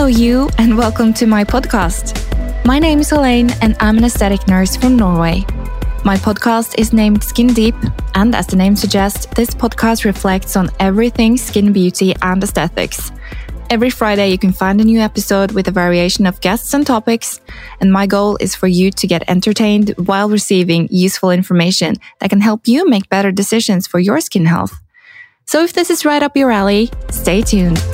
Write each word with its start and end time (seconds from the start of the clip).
Hello, 0.00 0.08
you, 0.08 0.48
and 0.56 0.78
welcome 0.78 1.12
to 1.12 1.26
my 1.26 1.44
podcast. 1.44 2.16
My 2.64 2.78
name 2.78 3.00
is 3.00 3.12
Elaine, 3.12 3.50
and 3.60 3.76
I'm 3.80 3.98
an 3.98 4.04
aesthetic 4.04 4.48
nurse 4.48 4.74
from 4.74 4.96
Norway. 4.96 5.44
My 6.06 6.16
podcast 6.16 6.78
is 6.78 6.94
named 6.94 7.22
Skin 7.22 7.48
Deep, 7.48 7.74
and 8.14 8.34
as 8.34 8.46
the 8.46 8.56
name 8.56 8.76
suggests, 8.76 9.26
this 9.36 9.50
podcast 9.50 10.06
reflects 10.06 10.56
on 10.56 10.70
everything 10.80 11.36
skin 11.36 11.70
beauty 11.70 12.14
and 12.22 12.42
aesthetics. 12.42 13.12
Every 13.68 13.90
Friday, 13.90 14.30
you 14.30 14.38
can 14.38 14.52
find 14.52 14.80
a 14.80 14.84
new 14.84 15.00
episode 15.00 15.52
with 15.52 15.68
a 15.68 15.70
variation 15.70 16.24
of 16.24 16.40
guests 16.40 16.72
and 16.72 16.86
topics. 16.86 17.38
And 17.82 17.92
my 17.92 18.06
goal 18.06 18.38
is 18.40 18.54
for 18.54 18.68
you 18.68 18.90
to 18.92 19.06
get 19.06 19.28
entertained 19.28 19.92
while 19.98 20.30
receiving 20.30 20.88
useful 20.90 21.30
information 21.30 21.96
that 22.20 22.30
can 22.30 22.40
help 22.40 22.66
you 22.66 22.88
make 22.88 23.10
better 23.10 23.30
decisions 23.30 23.86
for 23.86 23.98
your 23.98 24.22
skin 24.22 24.46
health. 24.46 24.80
So 25.44 25.62
if 25.62 25.74
this 25.74 25.90
is 25.90 26.06
right 26.06 26.22
up 26.22 26.38
your 26.38 26.50
alley, 26.50 26.88
stay 27.10 27.42
tuned. 27.42 27.84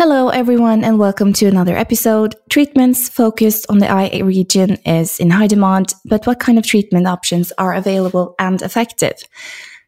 Hello, 0.00 0.28
everyone, 0.28 0.84
and 0.84 0.96
welcome 0.96 1.32
to 1.32 1.46
another 1.46 1.76
episode. 1.76 2.36
Treatments 2.50 3.08
focused 3.08 3.66
on 3.68 3.78
the 3.78 3.90
eye 3.90 4.20
region 4.22 4.76
is 4.86 5.18
in 5.18 5.30
high 5.30 5.48
demand, 5.48 5.92
but 6.04 6.24
what 6.24 6.38
kind 6.38 6.56
of 6.56 6.64
treatment 6.64 7.08
options 7.08 7.50
are 7.58 7.74
available 7.74 8.36
and 8.38 8.62
effective? 8.62 9.14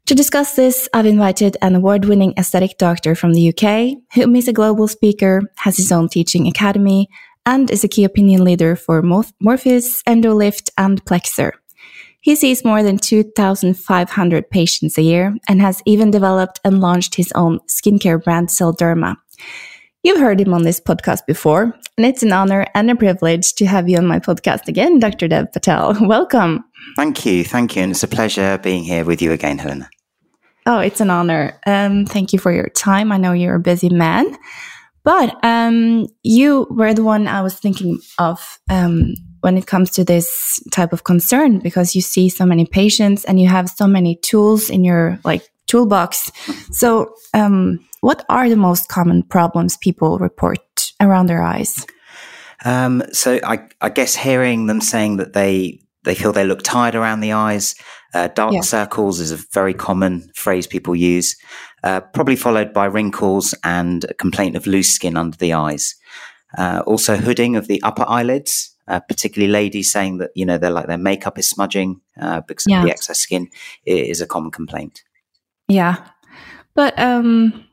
To 0.06 0.14
discuss 0.16 0.56
this, 0.56 0.88
I've 0.92 1.06
invited 1.06 1.56
an 1.62 1.76
award 1.76 2.06
winning 2.06 2.34
aesthetic 2.36 2.76
doctor 2.76 3.14
from 3.14 3.34
the 3.34 3.50
UK, 3.50 4.02
who 4.14 4.34
is 4.34 4.48
a 4.48 4.52
global 4.52 4.88
speaker, 4.88 5.42
has 5.58 5.76
his 5.76 5.92
own 5.92 6.08
teaching 6.08 6.48
academy, 6.48 7.08
and 7.46 7.70
is 7.70 7.84
a 7.84 7.88
key 7.88 8.02
opinion 8.02 8.42
leader 8.42 8.74
for 8.74 9.02
Morpheus, 9.02 10.02
Endolift, 10.08 10.70
and 10.76 11.04
Plexr. 11.04 11.52
He 12.20 12.34
sees 12.34 12.64
more 12.64 12.82
than 12.82 12.98
2,500 12.98 14.50
patients 14.50 14.98
a 14.98 15.02
year 15.02 15.36
and 15.48 15.60
has 15.60 15.80
even 15.86 16.10
developed 16.10 16.58
and 16.64 16.80
launched 16.80 17.14
his 17.14 17.30
own 17.36 17.60
skincare 17.68 18.20
brand, 18.20 18.48
Cellderma. 18.48 19.14
You've 20.02 20.20
heard 20.20 20.40
him 20.40 20.54
on 20.54 20.62
this 20.62 20.80
podcast 20.80 21.26
before, 21.26 21.74
and 21.98 22.06
it's 22.06 22.22
an 22.22 22.32
honor 22.32 22.66
and 22.74 22.90
a 22.90 22.96
privilege 22.96 23.52
to 23.56 23.66
have 23.66 23.86
you 23.86 23.98
on 23.98 24.06
my 24.06 24.18
podcast 24.18 24.66
again, 24.66 24.98
Dr. 24.98 25.28
Dev 25.28 25.52
Patel. 25.52 25.94
Welcome. 26.00 26.64
Thank 26.96 27.26
you. 27.26 27.44
Thank 27.44 27.76
you. 27.76 27.82
And 27.82 27.92
it's 27.92 28.02
a 28.02 28.08
pleasure 28.08 28.56
being 28.62 28.82
here 28.82 29.04
with 29.04 29.20
you 29.20 29.32
again, 29.32 29.58
Helena. 29.58 29.90
Oh, 30.64 30.78
it's 30.78 31.02
an 31.02 31.10
honor. 31.10 31.60
Um, 31.66 32.06
thank 32.06 32.32
you 32.32 32.38
for 32.38 32.50
your 32.50 32.70
time. 32.70 33.12
I 33.12 33.18
know 33.18 33.32
you're 33.32 33.56
a 33.56 33.60
busy 33.60 33.90
man, 33.90 34.38
but 35.04 35.36
um, 35.44 36.06
you 36.22 36.66
were 36.70 36.94
the 36.94 37.04
one 37.04 37.28
I 37.28 37.42
was 37.42 37.58
thinking 37.58 37.98
of 38.18 38.58
um, 38.70 39.12
when 39.40 39.58
it 39.58 39.66
comes 39.66 39.90
to 39.92 40.04
this 40.04 40.62
type 40.70 40.94
of 40.94 41.04
concern 41.04 41.58
because 41.58 41.94
you 41.94 42.00
see 42.00 42.30
so 42.30 42.46
many 42.46 42.64
patients 42.64 43.26
and 43.26 43.38
you 43.38 43.48
have 43.48 43.68
so 43.68 43.86
many 43.86 44.16
tools 44.16 44.70
in 44.70 44.82
your 44.82 45.18
like 45.24 45.46
toolbox. 45.66 46.32
So, 46.72 47.14
um, 47.34 47.80
what 48.00 48.24
are 48.28 48.48
the 48.48 48.56
most 48.56 48.88
common 48.88 49.22
problems 49.22 49.76
people 49.76 50.18
report 50.18 50.92
around 51.00 51.26
their 51.26 51.42
eyes? 51.42 51.86
Um, 52.64 53.02
so 53.12 53.40
I, 53.42 53.68
I, 53.80 53.88
guess 53.88 54.14
hearing 54.14 54.66
them 54.66 54.80
saying 54.82 55.16
that 55.16 55.32
they 55.32 55.80
they 56.04 56.14
feel 56.14 56.32
they 56.32 56.44
look 56.44 56.62
tired 56.62 56.94
around 56.94 57.20
the 57.20 57.32
eyes, 57.32 57.74
uh, 58.14 58.28
dark 58.28 58.52
yeah. 58.52 58.60
circles 58.60 59.20
is 59.20 59.32
a 59.32 59.38
very 59.52 59.74
common 59.74 60.30
phrase 60.34 60.66
people 60.66 60.96
use, 60.96 61.36
uh, 61.84 62.00
probably 62.00 62.36
followed 62.36 62.72
by 62.72 62.86
wrinkles 62.86 63.54
and 63.64 64.04
a 64.04 64.14
complaint 64.14 64.56
of 64.56 64.66
loose 64.66 64.92
skin 64.92 65.16
under 65.16 65.36
the 65.36 65.52
eyes. 65.52 65.94
Uh, 66.58 66.82
also, 66.86 67.16
hooding 67.16 67.54
of 67.56 67.68
the 67.68 67.80
upper 67.82 68.04
eyelids, 68.08 68.74
uh, 68.88 69.00
particularly 69.00 69.52
ladies 69.52 69.90
saying 69.90 70.18
that 70.18 70.30
you 70.34 70.44
know 70.44 70.58
they're 70.58 70.70
like 70.70 70.86
their 70.86 70.98
makeup 70.98 71.38
is 71.38 71.48
smudging 71.48 72.00
uh, 72.20 72.40
because 72.40 72.66
yeah. 72.68 72.80
of 72.80 72.84
the 72.84 72.90
excess 72.90 73.18
skin 73.18 73.48
is 73.86 74.20
a 74.20 74.26
common 74.26 74.50
complaint. 74.50 75.02
Yeah, 75.68 76.04
but 76.74 76.98
um, 76.98 77.68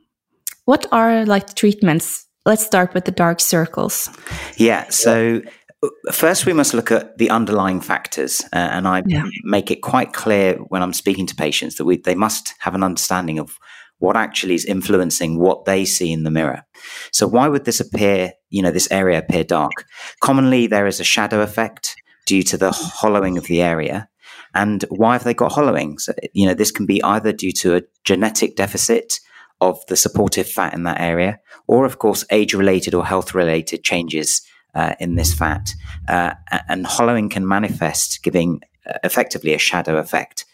what 0.68 0.86
are 0.92 1.26
like 1.26 1.56
treatments? 1.56 2.28
Let's 2.46 2.66
start 2.66 2.94
with 2.94 3.06
the 3.06 3.12
dark 3.12 3.40
circles. 3.40 4.10
Yeah. 4.58 4.90
So 4.90 5.42
uh, 5.82 5.88
first 6.12 6.46
we 6.46 6.52
must 6.52 6.74
look 6.74 6.92
at 6.92 7.18
the 7.18 7.30
underlying 7.30 7.80
factors 7.80 8.42
uh, 8.52 8.58
and 8.58 8.88
i 8.88 9.04
yeah. 9.06 9.26
make 9.44 9.70
it 9.70 9.84
quite 9.84 10.12
clear 10.12 10.56
when 10.70 10.82
i'm 10.82 10.94
speaking 10.94 11.28
to 11.28 11.36
patients 11.36 11.76
that 11.76 11.86
we, 11.86 11.98
they 11.98 12.16
must 12.16 12.56
have 12.62 12.74
an 12.74 12.84
understanding 12.84 13.38
of 13.38 13.60
what 14.00 14.18
actually 14.18 14.56
is 14.56 14.66
influencing 14.66 15.38
what 15.38 15.66
they 15.66 15.86
see 15.86 16.12
in 16.12 16.24
the 16.24 16.32
mirror 16.32 16.64
so 17.12 17.28
why 17.28 17.48
would 17.48 17.66
this 17.66 17.80
appear 17.80 18.32
you 18.50 18.64
know 18.64 18.72
this 18.72 18.92
area 18.92 19.20
appear 19.20 19.44
dark 19.44 19.86
commonly 20.20 20.66
there 20.66 20.88
is 20.88 21.00
a 21.00 21.04
shadow 21.04 21.42
effect 21.42 21.96
due 22.26 22.42
to 22.42 22.58
the 22.58 22.72
hollowing 22.72 23.38
of 23.38 23.46
the 23.46 23.62
area 23.62 24.10
and 24.56 24.84
why 24.90 25.14
have 25.14 25.26
they 25.26 25.36
got 25.36 25.52
hollowing 25.52 26.00
so 26.00 26.12
you 26.34 26.48
know 26.48 26.56
this 26.56 26.72
can 26.72 26.88
be 26.88 27.04
either 27.04 27.32
due 27.32 27.52
to 27.52 27.76
a 27.76 27.84
genetic 28.04 28.56
deficit 28.56 29.20
of 29.60 29.86
the 29.88 29.98
supportive 29.98 30.50
fat 30.50 30.74
in 30.74 30.84
that 30.84 31.00
area, 31.00 31.40
or 31.68 31.86
of 31.86 32.00
course, 32.00 32.26
age 32.30 32.54
related 32.54 32.94
or 32.94 33.06
health 33.06 33.34
related 33.34 33.84
changes 33.84 34.42
uh, 34.76 34.94
in 35.00 35.16
this 35.16 35.34
fat. 35.34 35.72
Uh, 36.08 36.34
and 36.70 36.86
hollowing 36.86 37.30
can 37.30 37.48
manifest, 37.48 38.22
giving 38.24 38.62
uh, 38.86 38.94
effectively 39.04 39.54
a 39.54 39.58
shadow 39.58 39.98
effect. 39.98 40.46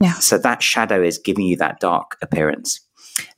Yeah. 0.00 0.14
So 0.14 0.38
that 0.38 0.62
shadow 0.62 1.02
is 1.02 1.18
giving 1.18 1.46
you 1.46 1.56
that 1.56 1.80
dark 1.80 2.18
appearance. 2.20 2.80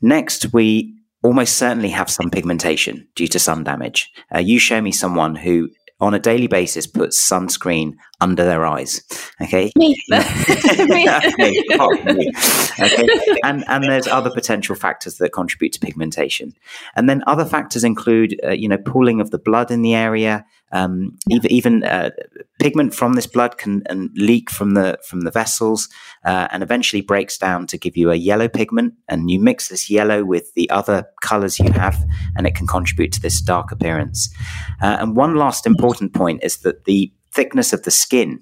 Next, 0.00 0.52
we 0.52 0.94
almost 1.22 1.56
certainly 1.56 1.90
have 1.90 2.10
some 2.10 2.30
pigmentation 2.30 3.08
due 3.14 3.28
to 3.28 3.38
sun 3.38 3.64
damage. 3.64 4.12
Uh, 4.34 4.38
you 4.38 4.58
show 4.58 4.80
me 4.80 4.92
someone 4.92 5.36
who 5.36 5.70
on 5.98 6.12
a 6.14 6.18
daily 6.18 6.46
basis 6.46 6.86
puts 6.86 7.18
sunscreen 7.18 7.94
under 8.20 8.44
their 8.44 8.66
eyes. 8.66 9.02
Okay. 9.40 9.72
Me. 9.76 9.96
me. 10.08 11.08
okay. 12.80 13.08
And 13.44 13.64
and 13.68 13.84
there's 13.84 14.06
other 14.06 14.30
potential 14.30 14.74
factors 14.74 15.16
that 15.16 15.32
contribute 15.32 15.72
to 15.72 15.80
pigmentation. 15.80 16.54
And 16.94 17.08
then 17.08 17.22
other 17.26 17.44
factors 17.44 17.84
include, 17.84 18.38
uh, 18.44 18.50
you 18.50 18.68
know, 18.68 18.78
pooling 18.78 19.20
of 19.20 19.30
the 19.30 19.38
blood 19.38 19.70
in 19.70 19.82
the 19.82 19.94
area. 19.94 20.44
Um, 20.72 21.16
yeah. 21.28 21.36
Even 21.36 21.52
even 21.52 21.84
uh, 21.84 22.10
pigment 22.58 22.94
from 22.94 23.14
this 23.14 23.26
blood 23.26 23.58
can 23.58 23.82
leak 24.14 24.50
from 24.50 24.74
the 24.74 24.98
from 25.08 25.20
the 25.20 25.30
vessels 25.30 25.88
uh, 26.24 26.48
and 26.50 26.62
eventually 26.62 27.02
breaks 27.02 27.38
down 27.38 27.66
to 27.68 27.78
give 27.78 27.96
you 27.96 28.10
a 28.10 28.16
yellow 28.16 28.48
pigment. 28.48 28.94
And 29.08 29.30
you 29.30 29.40
mix 29.40 29.68
this 29.68 29.88
yellow 29.90 30.24
with 30.24 30.52
the 30.54 30.68
other 30.70 31.06
colors 31.22 31.58
you 31.58 31.70
have, 31.72 31.96
and 32.36 32.46
it 32.46 32.54
can 32.54 32.66
contribute 32.66 33.12
to 33.12 33.20
this 33.20 33.40
dark 33.40 33.72
appearance. 33.72 34.34
Uh, 34.82 34.96
and 35.00 35.16
one 35.16 35.36
last 35.36 35.66
important 35.66 36.14
point 36.14 36.42
is 36.42 36.58
that 36.58 36.84
the 36.84 37.12
thickness 37.32 37.72
of 37.72 37.82
the 37.82 37.90
skin 37.90 38.40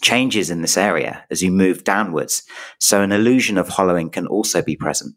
changes 0.00 0.50
in 0.50 0.62
this 0.62 0.76
area 0.76 1.24
as 1.30 1.42
you 1.42 1.50
move 1.50 1.84
downwards. 1.84 2.42
So 2.78 3.02
an 3.02 3.12
illusion 3.12 3.58
of 3.58 3.68
hollowing 3.68 4.10
can 4.10 4.26
also 4.26 4.62
be 4.62 4.76
present. 4.76 5.14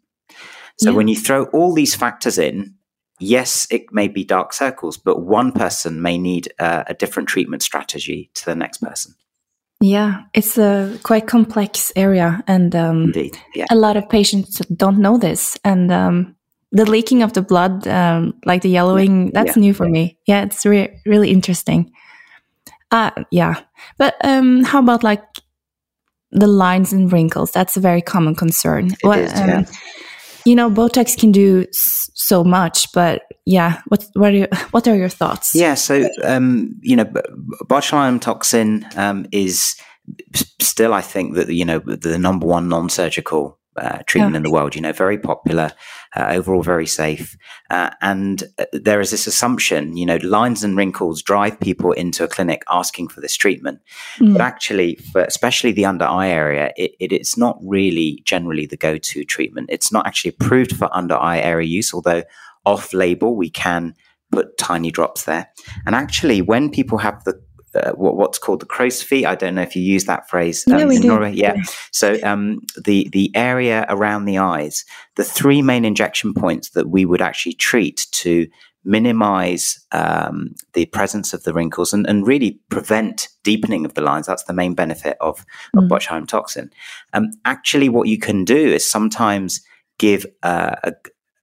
So 0.79 0.91
yeah. 0.91 0.95
when 0.97 1.07
you 1.07 1.15
throw 1.15 1.45
all 1.45 1.73
these 1.73 1.95
factors 1.95 2.37
in, 2.37 2.75
yes, 3.19 3.67
it 3.69 3.91
may 3.91 4.07
be 4.07 4.23
dark 4.23 4.53
circles, 4.53 4.97
but 4.97 5.21
one 5.21 5.51
person 5.51 6.01
may 6.01 6.17
need 6.17 6.51
uh, 6.59 6.83
a 6.87 6.93
different 6.93 7.29
treatment 7.29 7.61
strategy 7.63 8.29
to 8.35 8.45
the 8.45 8.55
next 8.55 8.79
person. 8.79 9.15
Yeah, 9.79 10.23
it's 10.33 10.57
a 10.57 10.97
quite 11.03 11.27
complex 11.27 11.91
area, 11.95 12.43
and 12.47 12.75
um, 12.75 13.03
Indeed, 13.03 13.37
yeah. 13.53 13.65
a 13.69 13.75
lot 13.75 13.95
of 13.95 14.09
patients 14.09 14.57
don't 14.75 14.97
know 14.97 15.17
this. 15.17 15.55
And 15.63 15.91
um, 15.91 16.35
the 16.71 16.89
leaking 16.89 17.21
of 17.21 17.33
the 17.33 17.43
blood, 17.43 17.87
um, 17.87 18.33
like 18.45 18.63
the 18.63 18.69
yellowing, 18.69 19.31
that's 19.31 19.55
yeah. 19.55 19.61
new 19.61 19.73
for 19.73 19.87
me. 19.87 20.17
Yeah, 20.25 20.43
it's 20.43 20.65
re- 20.65 20.99
really 21.05 21.29
interesting. 21.29 21.91
Uh, 22.89 23.11
yeah. 23.31 23.61
But 23.97 24.15
um, 24.23 24.63
how 24.63 24.79
about 24.79 25.03
like 25.03 25.23
the 26.31 26.47
lines 26.47 26.91
and 26.91 27.11
wrinkles? 27.11 27.51
That's 27.51 27.77
a 27.77 27.81
very 27.81 28.01
common 28.01 28.33
concern. 28.33 28.95
It 29.03 29.19
is, 29.19 29.33
um, 29.39 29.49
yeah. 29.49 29.63
You 30.47 30.55
know, 30.55 30.71
Botox 30.71 31.17
can 31.19 31.33
do 31.33 31.65
so 31.73 32.41
much, 32.41 32.89
but 32.93 33.23
yeah, 33.45 33.81
what 33.89 34.05
what 34.13 34.31
are 34.31 34.37
your, 34.37 34.47
what 34.71 34.87
are 34.87 34.95
your 34.95 35.09
thoughts? 35.09 35.53
Yeah, 35.53 35.73
so 35.73 36.07
um, 36.23 36.79
you 36.81 36.95
know, 36.95 37.03
botulinum 37.65 38.21
toxin 38.21 38.85
um, 38.95 39.25
is 39.33 39.75
still, 40.61 40.93
I 40.93 41.01
think 41.01 41.35
that 41.35 41.49
you 41.49 41.65
know 41.65 41.79
the 41.79 42.17
number 42.17 42.47
one 42.47 42.69
non-surgical 42.69 43.59
uh, 43.75 43.99
treatment 44.07 44.37
in 44.37 44.43
the 44.43 44.49
world. 44.49 44.73
You 44.73 44.81
know, 44.83 44.93
very 44.93 45.17
popular, 45.17 45.73
uh, 46.17 46.29
overall 46.31 46.63
very 46.63 46.87
safe. 46.87 47.37
Uh, 47.69 47.91
and 48.01 48.43
uh, 48.57 48.65
there 48.73 48.99
is 48.99 49.11
this 49.11 49.27
assumption, 49.27 49.95
you 49.95 50.05
know, 50.05 50.17
lines 50.23 50.63
and 50.63 50.75
wrinkles 50.75 51.21
drive 51.21 51.59
people 51.59 51.91
into 51.91 52.23
a 52.23 52.27
clinic 52.27 52.63
asking 52.69 53.07
for 53.07 53.21
this 53.21 53.35
treatment. 53.35 53.79
Mm. 54.17 54.33
But 54.33 54.41
actually, 54.41 54.95
for 54.95 55.21
especially 55.21 55.73
the 55.73 55.85
under 55.85 56.05
eye 56.05 56.29
area, 56.29 56.71
it, 56.75 56.91
it, 56.99 57.11
it's 57.11 57.37
not 57.37 57.57
really 57.61 58.21
generally 58.25 58.65
the 58.65 58.77
go 58.77 58.97
to 58.97 59.23
treatment. 59.23 59.69
It's 59.71 59.91
not 59.91 60.07
actually 60.07 60.29
approved 60.29 60.75
for 60.75 60.89
under 60.91 61.15
eye 61.15 61.39
area 61.39 61.67
use, 61.67 61.93
although 61.93 62.23
off 62.65 62.93
label 62.93 63.35
we 63.35 63.49
can 63.49 63.93
put 64.31 64.57
tiny 64.57 64.91
drops 64.91 65.23
there. 65.23 65.49
And 65.85 65.95
actually, 65.95 66.41
when 66.41 66.69
people 66.69 66.97
have 66.97 67.23
the 67.25 67.39
uh, 67.83 67.91
what, 67.93 68.15
what's 68.15 68.37
called 68.37 68.59
the 68.59 68.65
crow's 68.65 69.01
feet. 69.01 69.25
I 69.25 69.35
don't 69.35 69.55
know 69.55 69.61
if 69.61 69.75
you 69.75 69.81
use 69.81 70.05
that 70.05 70.29
phrase 70.29 70.67
um, 70.67 70.79
yeah, 70.79 70.85
we 70.85 70.99
do. 70.99 71.07
Norway. 71.07 71.33
Yeah. 71.33 71.55
So 71.91 72.17
um, 72.23 72.61
the 72.83 73.09
the 73.11 73.31
area 73.35 73.85
around 73.89 74.25
the 74.25 74.37
eyes, 74.37 74.85
the 75.15 75.23
three 75.23 75.61
main 75.61 75.85
injection 75.85 76.33
points 76.33 76.69
that 76.71 76.89
we 76.89 77.05
would 77.05 77.21
actually 77.21 77.53
treat 77.53 78.07
to 78.11 78.47
minimize 78.83 79.85
um, 79.91 80.55
the 80.73 80.85
presence 80.85 81.33
of 81.33 81.43
the 81.43 81.53
wrinkles 81.53 81.91
and, 81.91 82.07
and, 82.07 82.25
really 82.25 82.57
prevent 82.69 83.27
deepening 83.43 83.83
of 83.83 83.93
the 83.95 84.01
lines. 84.01 84.27
That's 84.27 84.45
the 84.45 84.53
main 84.53 84.75
benefit 84.75 85.17
of, 85.19 85.45
mm. 85.75 85.89
botulinum 85.89 86.25
toxin. 86.25 86.71
Um, 87.11 87.31
actually, 87.43 87.89
what 87.89 88.07
you 88.07 88.17
can 88.17 88.45
do 88.45 88.55
is 88.55 88.89
sometimes 88.89 89.59
give 89.99 90.25
a, 90.41 90.93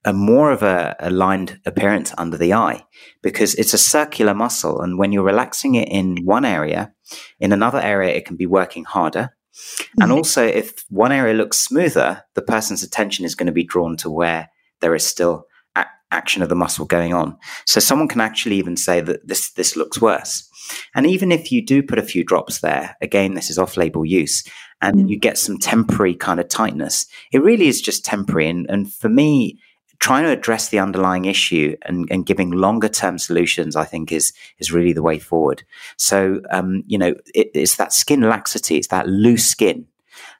a 0.05 0.13
more 0.13 0.51
of 0.51 0.61
a, 0.61 0.95
a, 0.99 1.09
lined 1.09 1.59
appearance 1.65 2.13
under 2.17 2.37
the 2.37 2.53
eye 2.53 2.85
because 3.23 3.55
it's 3.55 3.73
a 3.73 3.77
circular 3.77 4.35
muscle. 4.35 4.79
And 4.81 4.97
when 4.97 5.11
you're 5.11 5.23
relaxing 5.23 5.75
it 5.75 5.89
in 5.89 6.23
one 6.23 6.45
area, 6.45 6.93
in 7.39 7.51
another 7.51 7.81
area, 7.81 8.13
it 8.13 8.25
can 8.25 8.37
be 8.37 8.45
working 8.45 8.85
harder. 8.85 9.31
Mm-hmm. 9.55 10.03
And 10.03 10.11
also, 10.11 10.45
if 10.45 10.85
one 10.89 11.11
area 11.11 11.33
looks 11.33 11.59
smoother, 11.59 12.23
the 12.35 12.41
person's 12.41 12.83
attention 12.83 13.25
is 13.25 13.35
going 13.35 13.47
to 13.47 13.53
be 13.53 13.63
drawn 13.63 13.97
to 13.97 14.09
where 14.09 14.49
there 14.81 14.93
is 14.93 15.05
still 15.05 15.45
a- 15.75 15.85
action 16.11 16.43
of 16.43 16.49
the 16.49 16.55
muscle 16.55 16.85
going 16.85 17.13
on. 17.13 17.37
So 17.65 17.79
someone 17.79 18.07
can 18.07 18.21
actually 18.21 18.57
even 18.57 18.77
say 18.77 19.01
that 19.01 19.27
this 19.27 19.51
this 19.53 19.75
looks 19.75 19.99
worse. 19.99 20.47
And 20.93 21.05
even 21.05 21.31
if 21.31 21.51
you 21.51 21.65
do 21.65 21.83
put 21.83 21.99
a 21.99 22.03
few 22.03 22.23
drops 22.23 22.59
there, 22.59 22.95
again, 23.01 23.35
this 23.35 23.49
is 23.49 23.57
off-label 23.57 24.03
use, 24.03 24.43
and 24.81 24.95
mm. 24.97 25.09
you 25.09 25.17
get 25.17 25.37
some 25.37 25.57
temporary 25.57 26.15
kind 26.15 26.39
of 26.39 26.49
tightness. 26.49 27.05
It 27.31 27.43
really 27.43 27.67
is 27.67 27.81
just 27.81 28.03
temporary. 28.03 28.49
And, 28.49 28.65
and 28.69 28.91
for 28.91 29.09
me, 29.09 29.59
trying 30.05 30.23
to 30.23 30.29
address 30.29 30.69
the 30.69 30.77
underlying 30.77 31.25
issue 31.25 31.75
and, 31.81 32.07
and 32.11 32.27
giving 32.27 32.51
longer 32.51 32.87
term 32.87 33.17
solutions, 33.17 33.75
I 33.75 33.85
think 33.85 34.11
is 34.11 34.33
is 34.59 34.71
really 34.71 34.93
the 34.93 35.01
way 35.01 35.17
forward. 35.17 35.63
So, 35.97 36.41
um, 36.51 36.83
you 36.85 36.99
know, 36.99 37.15
it, 37.33 37.49
it's 37.55 37.77
that 37.77 37.91
skin 37.91 38.21
laxity, 38.21 38.77
it's 38.77 38.89
that 38.89 39.07
loose 39.07 39.47
skin, 39.47 39.87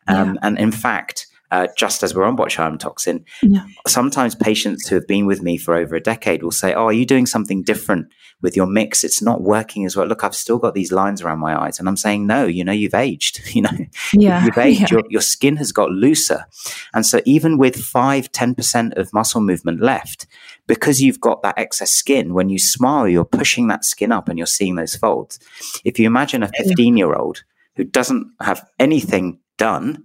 um, 0.07 0.35
yeah. 0.35 0.39
and 0.43 0.59
in 0.59 0.71
fact, 0.71 1.25
uh, 1.55 1.67
just 1.77 2.03
as 2.03 2.13
we're 2.13 2.25
on 2.25 2.35
botulinum 2.35 2.77
toxin, 2.77 3.23
yeah. 3.41 3.65
sometimes 3.87 4.35
patients 4.35 4.87
who 4.87 4.95
have 4.95 5.07
been 5.07 5.25
with 5.25 5.41
me 5.41 5.57
for 5.57 5.73
over 5.73 5.95
a 5.95 6.01
decade 6.01 6.43
will 6.43 6.51
say, 6.51 6.73
"Oh, 6.73 6.87
are 6.87 6.93
you 6.93 7.05
doing 7.05 7.25
something 7.25 7.63
different 7.63 8.07
with 8.41 8.57
your 8.57 8.65
mix? 8.65 9.05
It's 9.05 9.21
not 9.21 9.41
working 9.41 9.85
as 9.85 9.95
well." 9.95 10.05
Look, 10.05 10.25
I've 10.25 10.35
still 10.35 10.57
got 10.57 10.73
these 10.73 10.91
lines 10.91 11.21
around 11.21 11.39
my 11.39 11.57
eyes, 11.57 11.79
and 11.79 11.87
I'm 11.87 11.95
saying, 11.95 12.27
"No, 12.27 12.45
you 12.45 12.65
know, 12.65 12.73
you've 12.73 12.93
aged. 12.93 13.41
You 13.55 13.61
know, 13.61 13.77
yeah. 14.11 14.43
you've 14.45 14.57
aged. 14.57 14.81
Yeah. 14.81 14.87
Your, 14.91 15.03
your 15.09 15.21
skin 15.21 15.55
has 15.57 15.71
got 15.71 15.91
looser, 15.91 16.45
and 16.93 17.05
so 17.05 17.21
even 17.23 17.57
with 17.57 17.77
five, 17.77 18.29
ten 18.33 18.53
percent 18.53 18.95
of 18.95 19.13
muscle 19.13 19.41
movement 19.41 19.81
left." 19.81 20.27
Because 20.67 20.99
you've 20.99 21.21
got 21.21 21.43
that 21.43 21.59
excess 21.59 21.91
skin, 21.91 22.33
when 22.33 22.49
you 22.49 22.57
smile, 22.57 23.07
you're 23.07 23.23
pushing 23.23 23.67
that 23.67 23.85
skin 23.85 24.11
up 24.11 24.27
and 24.27 24.37
you're 24.39 24.47
seeing 24.47 24.75
those 24.75 24.95
folds. 24.95 25.37
If 25.85 25.99
you 25.99 26.07
imagine 26.07 26.41
a 26.41 26.47
15 26.47 26.97
year 26.97 27.13
old 27.13 27.43
who 27.75 27.83
doesn't 27.83 28.31
have 28.41 28.67
anything 28.79 29.39
done, 29.57 30.03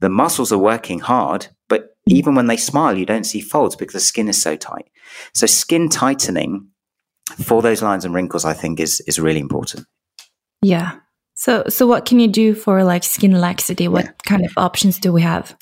the 0.00 0.08
muscles 0.08 0.52
are 0.52 0.58
working 0.58 1.00
hard, 1.00 1.48
but 1.68 1.96
even 2.06 2.34
when 2.34 2.46
they 2.46 2.56
smile, 2.56 2.96
you 2.96 3.06
don't 3.06 3.24
see 3.24 3.40
folds 3.40 3.76
because 3.76 3.94
the 3.94 4.00
skin 4.00 4.28
is 4.28 4.40
so 4.40 4.56
tight. 4.56 4.90
So 5.32 5.46
skin 5.46 5.88
tightening 5.88 6.68
for 7.42 7.62
those 7.62 7.82
lines 7.82 8.04
and 8.04 8.14
wrinkles, 8.14 8.44
I 8.44 8.52
think, 8.52 8.80
is 8.80 9.00
is 9.06 9.18
really 9.18 9.40
important. 9.40 9.86
Yeah. 10.62 10.98
So 11.34 11.64
so 11.68 11.86
what 11.86 12.04
can 12.04 12.20
you 12.20 12.28
do 12.28 12.54
for 12.54 12.84
like 12.84 13.04
skin 13.04 13.40
laxity? 13.40 13.88
What 13.88 14.04
yeah. 14.04 14.12
kind 14.26 14.44
of 14.44 14.52
options 14.56 14.98
do 14.98 15.12
we 15.12 15.22
have? 15.22 15.56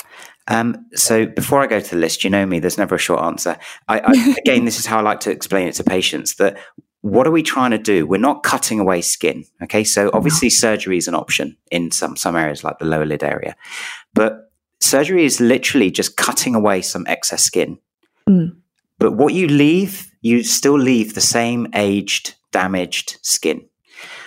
Um, 0.48 0.86
so 0.94 1.26
before 1.26 1.60
I 1.60 1.66
go 1.66 1.80
to 1.80 1.90
the 1.90 2.00
list, 2.00 2.24
you 2.24 2.30
know 2.30 2.44
me, 2.44 2.58
there's 2.58 2.78
never 2.78 2.96
a 2.96 2.98
short 2.98 3.22
answer. 3.22 3.56
I, 3.88 4.00
I, 4.00 4.34
again, 4.44 4.64
this 4.64 4.78
is 4.78 4.86
how 4.86 4.98
I 4.98 5.02
like 5.02 5.20
to 5.20 5.30
explain 5.30 5.68
it 5.68 5.74
to 5.74 5.84
patients 5.84 6.34
that 6.36 6.58
what 7.02 7.26
are 7.26 7.32
we 7.32 7.42
trying 7.42 7.72
to 7.72 7.78
do? 7.78 8.06
We're 8.06 8.18
not 8.18 8.42
cutting 8.42 8.80
away 8.80 9.02
skin. 9.02 9.44
Okay. 9.62 9.84
So 9.84 10.10
obviously 10.14 10.50
surgery 10.50 10.96
is 10.96 11.08
an 11.08 11.14
option 11.14 11.56
in 11.70 11.90
some, 11.90 12.16
some 12.16 12.36
areas 12.36 12.64
like 12.64 12.78
the 12.78 12.86
lower 12.86 13.04
lid 13.04 13.22
area, 13.22 13.56
but 14.14 14.52
surgery 14.80 15.24
is 15.24 15.40
literally 15.40 15.90
just 15.90 16.16
cutting 16.16 16.54
away 16.54 16.80
some 16.80 17.04
excess 17.08 17.42
skin. 17.42 17.78
Mm. 18.28 18.56
But 18.98 19.12
what 19.12 19.34
you 19.34 19.48
leave, 19.48 20.10
you 20.20 20.44
still 20.44 20.78
leave 20.78 21.14
the 21.14 21.20
same 21.20 21.66
aged, 21.74 22.36
damaged 22.52 23.18
skin. 23.22 23.66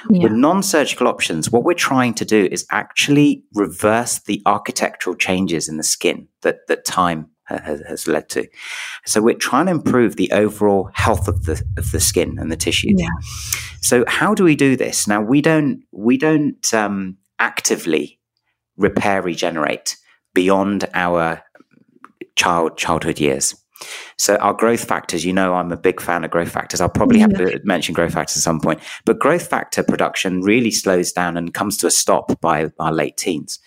Yeah. 0.09 0.23
With 0.23 0.33
non 0.33 0.61
surgical 0.61 1.07
options, 1.07 1.49
what 1.49 1.63
we're 1.63 1.73
trying 1.73 2.13
to 2.15 2.25
do 2.25 2.47
is 2.51 2.65
actually 2.69 3.43
reverse 3.53 4.19
the 4.19 4.41
architectural 4.45 5.15
changes 5.15 5.69
in 5.69 5.77
the 5.77 5.83
skin 5.83 6.27
that, 6.41 6.67
that 6.67 6.85
time 6.85 7.29
has, 7.45 7.81
has, 7.87 8.07
led 8.07 8.29
to. 8.29 8.47
So 9.05 9.21
we're 9.21 9.35
trying 9.35 9.67
to 9.67 9.71
improve 9.71 10.15
the 10.15 10.31
overall 10.31 10.89
health 10.93 11.27
of 11.27 11.45
the 11.45 11.61
of 11.77 11.91
the 11.91 11.99
skin 11.99 12.37
and 12.39 12.51
the 12.51 12.55
tissues. 12.55 12.95
Yeah. 12.97 13.09
So 13.81 14.03
how 14.07 14.33
do 14.33 14.43
we 14.43 14.55
do 14.55 14.75
this? 14.75 15.07
Now 15.07 15.21
we 15.21 15.41
don't 15.41 15.83
we 15.91 16.17
don't 16.17 16.73
um, 16.73 17.17
actively 17.39 18.19
repair 18.77 19.21
regenerate 19.21 19.97
beyond 20.33 20.85
our 20.93 21.43
child 22.35 22.77
childhood 22.77 23.19
years. 23.19 23.55
So 24.17 24.37
our 24.37 24.53
growth 24.53 24.85
factors, 24.85 25.25
you 25.25 25.33
know, 25.33 25.53
I'm 25.53 25.71
a 25.71 25.77
big 25.77 26.01
fan 26.01 26.23
of 26.23 26.31
growth 26.31 26.51
factors. 26.51 26.79
I'll 26.79 26.89
probably 26.89 27.19
have 27.19 27.33
to 27.35 27.59
mention 27.63 27.93
growth 27.93 28.13
factors 28.13 28.37
at 28.37 28.43
some 28.43 28.61
point, 28.61 28.79
but 29.05 29.19
growth 29.19 29.47
factor 29.47 29.83
production 29.83 30.41
really 30.41 30.71
slows 30.71 31.11
down 31.11 31.35
and 31.35 31.53
comes 31.53 31.77
to 31.77 31.87
a 31.87 31.91
stop 31.91 32.39
by 32.39 32.71
our 32.79 32.93
late 32.93 33.17
teens. 33.17 33.59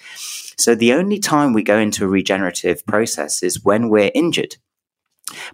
So 0.58 0.74
the 0.74 0.92
only 0.92 1.18
time 1.18 1.52
we 1.52 1.62
go 1.62 1.78
into 1.78 2.04
a 2.04 2.08
regenerative 2.08 2.84
process 2.86 3.42
is 3.42 3.64
when 3.64 3.88
we're 3.88 4.10
injured. 4.14 4.56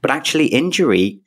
But 0.00 0.10
actually, 0.10 0.46
injury, 0.46 1.20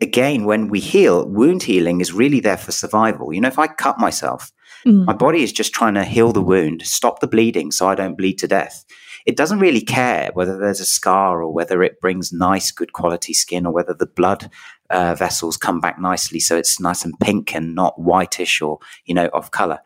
again, 0.00 0.44
when 0.44 0.68
we 0.68 0.80
heal, 0.80 1.26
wound 1.28 1.62
healing 1.62 2.00
is 2.00 2.12
really 2.12 2.40
there 2.40 2.56
for 2.56 2.72
survival. 2.72 3.32
You 3.32 3.40
know, 3.40 3.48
if 3.48 3.58
I 3.58 3.66
cut 3.66 3.98
myself, 3.98 4.52
mm. 4.86 5.04
my 5.04 5.12
body 5.12 5.42
is 5.42 5.52
just 5.52 5.72
trying 5.72 5.94
to 5.94 6.04
heal 6.04 6.32
the 6.32 6.42
wound, 6.42 6.82
stop 6.82 7.20
the 7.20 7.26
bleeding 7.26 7.70
so 7.70 7.88
I 7.88 7.94
don't 7.94 8.16
bleed 8.16 8.38
to 8.38 8.48
death. 8.48 8.84
It 9.26 9.36
doesn't 9.36 9.60
really 9.60 9.80
care 9.80 10.30
whether 10.34 10.58
there's 10.58 10.80
a 10.80 10.84
scar 10.84 11.42
or 11.42 11.50
whether 11.50 11.82
it 11.82 12.00
brings 12.00 12.32
nice, 12.32 12.70
good 12.70 12.92
quality 12.92 13.32
skin 13.32 13.64
or 13.64 13.72
whether 13.72 13.94
the 13.94 14.06
blood 14.06 14.50
uh, 14.90 15.14
vessels 15.14 15.56
come 15.56 15.80
back 15.80 15.98
nicely 15.98 16.38
so 16.38 16.58
it's 16.58 16.78
nice 16.78 17.06
and 17.06 17.18
pink 17.20 17.54
and 17.54 17.74
not 17.74 17.98
whitish 17.98 18.60
or, 18.60 18.80
you 19.06 19.14
know, 19.14 19.30
off 19.32 19.50
color. 19.50 19.78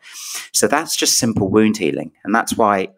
So 0.51 0.67
that's 0.67 0.95
just 0.95 1.17
simple 1.17 1.49
wound 1.49 1.77
healing. 1.77 2.11
And 2.25 2.35
that's 2.35 2.57
why 2.57 2.89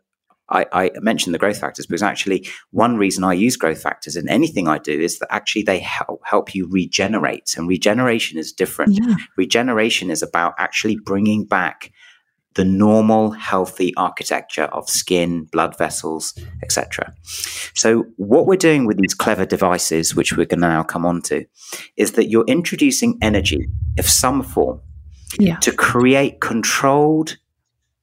I, 0.52 0.66
I, 0.74 0.92
mentioned 1.00 1.34
the 1.34 1.40
growth 1.40 1.60
factors 1.60 1.86
because 1.86 2.04
actually 2.04 2.48
one 2.72 2.98
reason 2.98 3.24
I 3.24 3.34
use 3.34 3.56
growth 3.56 3.82
factors 3.82 4.16
in 4.16 4.30
anything 4.30 4.68
I 4.68 4.78
do 4.78 5.00
is 5.00 5.20
that 5.20 5.34
actually 5.34 5.64
they 5.64 5.80
help 5.80 6.22
help 6.26 6.54
you 6.54 6.68
regenerate, 6.70 7.56
and 7.58 7.68
regeneration 7.68 8.38
is 8.38 8.52
different. 8.52 9.00
Yeah. 9.02 9.16
Regeneration 9.38 10.12
is 10.12 10.22
about 10.22 10.54
actually 10.58 10.98
bringing 10.98 11.46
back 11.46 11.92
the 12.56 12.66
normal 12.66 13.32
healthy 13.32 13.94
architecture 13.96 14.66
of 14.66 14.90
skin, 14.90 15.46
blood 15.46 15.78
vessels, 15.78 16.38
etc. 16.62 17.14
So 17.74 18.06
what 18.18 18.46
we're 18.46 18.58
doing 18.58 18.86
with 18.86 18.98
these 18.98 19.14
clever 19.14 19.46
devices, 19.46 20.16
which 20.16 20.36
we're 20.36 20.46
going 20.46 20.60
to 20.60 20.68
now 20.68 20.84
come 20.84 21.06
on 21.06 21.22
to, 21.24 21.46
is 21.96 22.14
that 22.14 22.30
you're 22.30 22.44
introducing 22.48 23.18
energy 23.22 23.70
of 23.98 24.06
some 24.06 24.44
form 24.44 24.82
yeah. 25.40 25.56
to 25.60 25.72
create 25.72 26.42
controlled, 26.42 27.38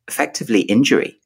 effectively 0.09 0.63
injury. 0.63 1.21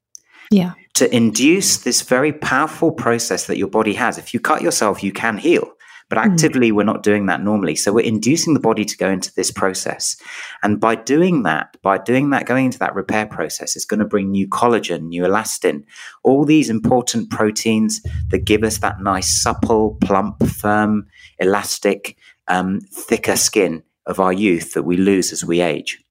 Yeah 0.50 0.72
to 0.94 1.14
induce 1.14 1.78
this 1.78 2.02
very 2.02 2.32
powerful 2.32 2.92
process 2.92 3.46
that 3.46 3.58
your 3.58 3.68
body 3.68 3.94
has. 3.94 4.18
If 4.18 4.34
you 4.34 4.40
cut 4.40 4.62
yourself, 4.62 5.02
you 5.02 5.12
can 5.12 5.38
heal. 5.38 5.72
But 6.08 6.18
hmm. 6.18 6.30
actively, 6.30 6.70
mm. 6.70 6.74
we're 6.74 6.84
not 6.84 7.02
doing 7.02 7.24
that 7.26 7.42
normally. 7.42 7.74
So 7.74 7.90
we're 7.90 8.04
inducing 8.04 8.52
the 8.52 8.60
body 8.60 8.84
to 8.84 8.96
go 8.98 9.08
into 9.08 9.32
this 9.34 9.50
process. 9.50 10.14
And 10.62 10.78
by 10.78 10.94
doing 10.94 11.44
that, 11.44 11.78
by 11.80 11.96
doing 11.96 12.28
that, 12.30 12.44
going 12.44 12.66
into 12.66 12.78
that 12.80 12.94
repair 12.94 13.24
process, 13.24 13.76
it's 13.76 13.86
going 13.86 14.00
to 14.00 14.06
bring 14.06 14.30
new 14.30 14.46
collagen, 14.46 15.04
new 15.04 15.22
elastin, 15.22 15.84
all 16.22 16.44
these 16.44 16.68
important 16.68 17.30
proteins 17.30 18.02
that 18.28 18.44
give 18.44 18.62
us 18.62 18.78
that 18.78 19.00
nice, 19.00 19.42
supple, 19.42 19.96
plump, 20.02 20.46
firm, 20.46 21.06
elastic, 21.38 22.18
um, 22.46 22.80
thicker 22.92 23.36
skin 23.36 23.82
of 24.04 24.20
our 24.20 24.34
youth 24.34 24.74
that 24.74 24.82
we 24.82 24.98
lose 24.98 25.32
as 25.32 25.46
we 25.46 25.62
age. 25.62 26.04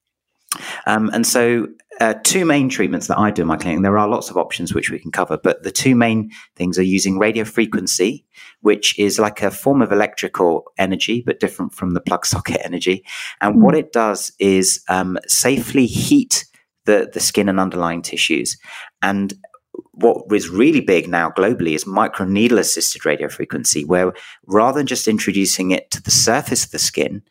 Um, 0.87 1.11
and 1.13 1.27
so 1.27 1.67
uh, 2.01 2.15
two 2.23 2.45
main 2.45 2.67
treatments 2.67 3.05
that 3.05 3.19
I 3.19 3.29
do 3.29 3.43
in 3.43 3.47
my 3.47 3.57
clinic. 3.57 3.83
There 3.83 3.97
are 3.99 4.07
lots 4.07 4.31
of 4.31 4.37
options 4.37 4.73
which 4.73 4.89
we 4.89 4.97
can 4.97 5.11
cover, 5.11 5.37
but 5.37 5.61
the 5.61 5.69
two 5.69 5.95
main 5.95 6.31
things 6.55 6.79
are 6.79 6.83
using 6.83 7.19
radio 7.19 7.43
frequency, 7.43 8.25
which 8.61 8.97
is 8.97 9.19
like 9.19 9.43
a 9.43 9.51
form 9.51 9.83
of 9.83 9.91
electrical 9.91 10.63
energy, 10.79 11.21
but 11.23 11.39
different 11.39 11.75
from 11.75 11.93
the 11.93 12.01
plug 12.01 12.25
socket 12.25 12.59
energy. 12.63 13.05
And 13.39 13.61
what 13.61 13.75
it 13.75 13.91
does 13.93 14.31
is 14.39 14.83
um, 14.89 15.19
safely 15.27 15.85
heat 15.85 16.45
the, 16.85 17.07
the 17.13 17.19
skin 17.19 17.47
and 17.47 17.59
underlying 17.59 18.01
tissues. 18.01 18.57
And 19.03 19.35
what 19.91 20.23
is 20.33 20.49
really 20.49 20.81
big 20.81 21.07
now 21.07 21.29
globally 21.29 21.75
is 21.75 21.85
microneedle 21.85 22.57
assisted 22.57 23.05
radio 23.05 23.29
frequency, 23.29 23.85
where 23.85 24.11
rather 24.47 24.79
than 24.79 24.87
just 24.87 25.07
introducing 25.07 25.69
it 25.69 25.91
to 25.91 26.01
the 26.01 26.09
surface 26.09 26.65
of 26.65 26.71
the 26.71 26.79
skin, 26.79 27.21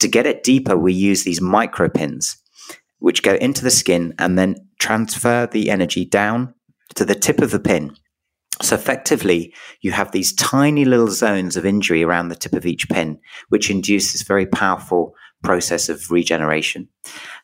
to 0.00 0.08
get 0.08 0.26
it 0.26 0.42
deeper, 0.42 0.76
we 0.76 0.92
use 0.92 1.22
these 1.22 1.38
micropins 1.38 2.38
which 2.98 3.22
go 3.22 3.34
into 3.34 3.62
the 3.62 3.70
skin 3.70 4.14
and 4.18 4.38
then 4.38 4.56
transfer 4.78 5.46
the 5.50 5.70
energy 5.70 6.04
down 6.04 6.54
to 6.94 7.04
the 7.04 7.14
tip 7.14 7.40
of 7.40 7.50
the 7.50 7.60
pin. 7.60 7.96
So 8.60 8.74
effectively, 8.74 9.54
you 9.82 9.92
have 9.92 10.10
these 10.10 10.32
tiny 10.32 10.84
little 10.84 11.08
zones 11.08 11.56
of 11.56 11.64
injury 11.64 12.02
around 12.02 12.28
the 12.28 12.36
tip 12.36 12.54
of 12.54 12.66
each 12.66 12.88
pin, 12.88 13.20
which 13.50 13.70
induce 13.70 14.12
this 14.12 14.22
very 14.22 14.46
powerful 14.46 15.14
process 15.44 15.88
of 15.88 16.10
regeneration. 16.10 16.88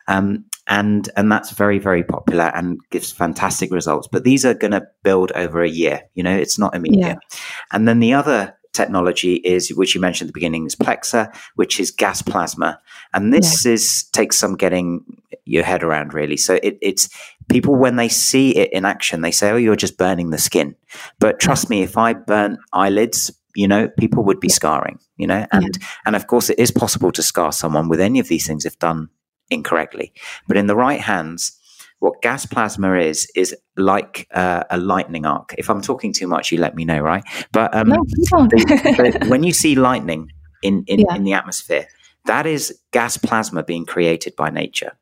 Um, 0.09 0.47
and 0.67 1.09
and 1.17 1.31
that's 1.31 1.51
very 1.51 1.79
very 1.79 2.03
popular 2.03 2.51
and 2.55 2.81
gives 2.91 3.13
fantastic 3.13 3.71
results. 3.71 4.09
But 4.11 4.25
these 4.25 4.45
are 4.45 4.55
going 4.55 4.73
to 4.73 4.87
build 5.03 5.31
over 5.33 5.63
a 5.63 5.69
year. 5.69 6.03
You 6.15 6.23
know, 6.23 6.37
it's 6.37 6.59
not 6.59 6.75
immediate. 6.75 7.19
Yeah. 7.31 7.39
And 7.71 7.87
then 7.87 8.01
the 8.01 8.15
other 8.15 8.57
technology 8.73 9.35
is, 9.37 9.69
which 9.69 9.95
you 9.95 10.01
mentioned 10.01 10.29
at 10.29 10.35
the 10.35 10.39
beginning, 10.39 10.67
is 10.67 10.75
Plexr, 10.75 11.35
which 11.55 11.79
is 11.79 11.91
gas 11.91 12.23
plasma, 12.23 12.81
and 13.13 13.33
this 13.33 13.65
yeah. 13.65 13.73
is 13.73 14.05
takes 14.13 14.37
some 14.37 14.57
getting 14.57 15.05
your 15.45 15.65
head 15.65 15.83
around 15.83 16.15
really. 16.15 16.37
So 16.37 16.59
it, 16.63 16.79
it's 16.81 17.09
people 17.49 17.75
when 17.75 17.97
they 17.97 18.09
see 18.09 18.57
it 18.57 18.73
in 18.73 18.85
action, 18.85 19.21
they 19.21 19.31
say, 19.31 19.51
"Oh, 19.51 19.57
you're 19.57 19.77
just 19.77 19.99
burning 19.99 20.31
the 20.31 20.39
skin," 20.39 20.75
but 21.19 21.41
trust 21.41 21.71
me, 21.71 21.83
if 21.83 21.97
I 21.97 22.15
burn 22.15 22.59
eyelids, 22.73 23.31
you 23.55 23.69
know, 23.69 23.89
people 23.99 24.25
would 24.25 24.41
be 24.41 24.49
scarring, 24.49 24.99
you 25.17 25.27
know, 25.27 25.47
and 25.53 25.79
yeah. 25.79 25.87
and 26.07 26.17
of 26.17 26.27
course, 26.27 26.51
it 26.51 26.59
is 26.59 26.71
possible 26.71 27.13
to 27.13 27.23
scar 27.23 27.53
someone 27.53 27.89
with 27.89 28.01
any 28.01 28.19
of 28.19 28.29
these 28.29 28.47
things 28.47 28.65
if 28.65 28.79
done 28.79 29.09
incorrectly, 29.51 30.13
but 30.49 30.57
in 30.57 30.67
the 30.67 30.77
right 30.77 31.01
hands 31.01 31.59
what 32.05 32.21
gas 32.21 32.45
plasma 32.45 32.99
is 32.99 33.31
is 33.35 33.57
like 33.79 34.29
uh, 34.35 34.63
a 34.71 34.77
lightning 34.77 35.25
arc. 35.25 35.55
If 35.57 35.71
I'm 35.71 35.81
talking 35.81 36.13
too 36.13 36.27
much, 36.27 36.53
you 36.53 36.59
let 36.59 36.75
me 36.75 36.85
know, 36.85 37.01
right? 37.01 37.25
But 37.51 37.75
um, 37.75 37.89
no, 37.89 37.97
the, 38.05 39.19
the, 39.21 39.27
when 39.29 39.43
you 39.43 39.55
see 39.55 39.75
lightning 39.75 40.31
in 40.63 40.85
in, 40.87 40.99
yeah. 41.09 41.17
in 41.17 41.25
the 41.25 41.33
atmosphere, 41.33 41.87
that 42.27 42.47
is 42.47 42.79
gas 42.93 43.17
plasma 43.17 43.63
being 43.63 43.87
created 43.87 44.37
by 44.37 44.51
nature. 44.51 44.99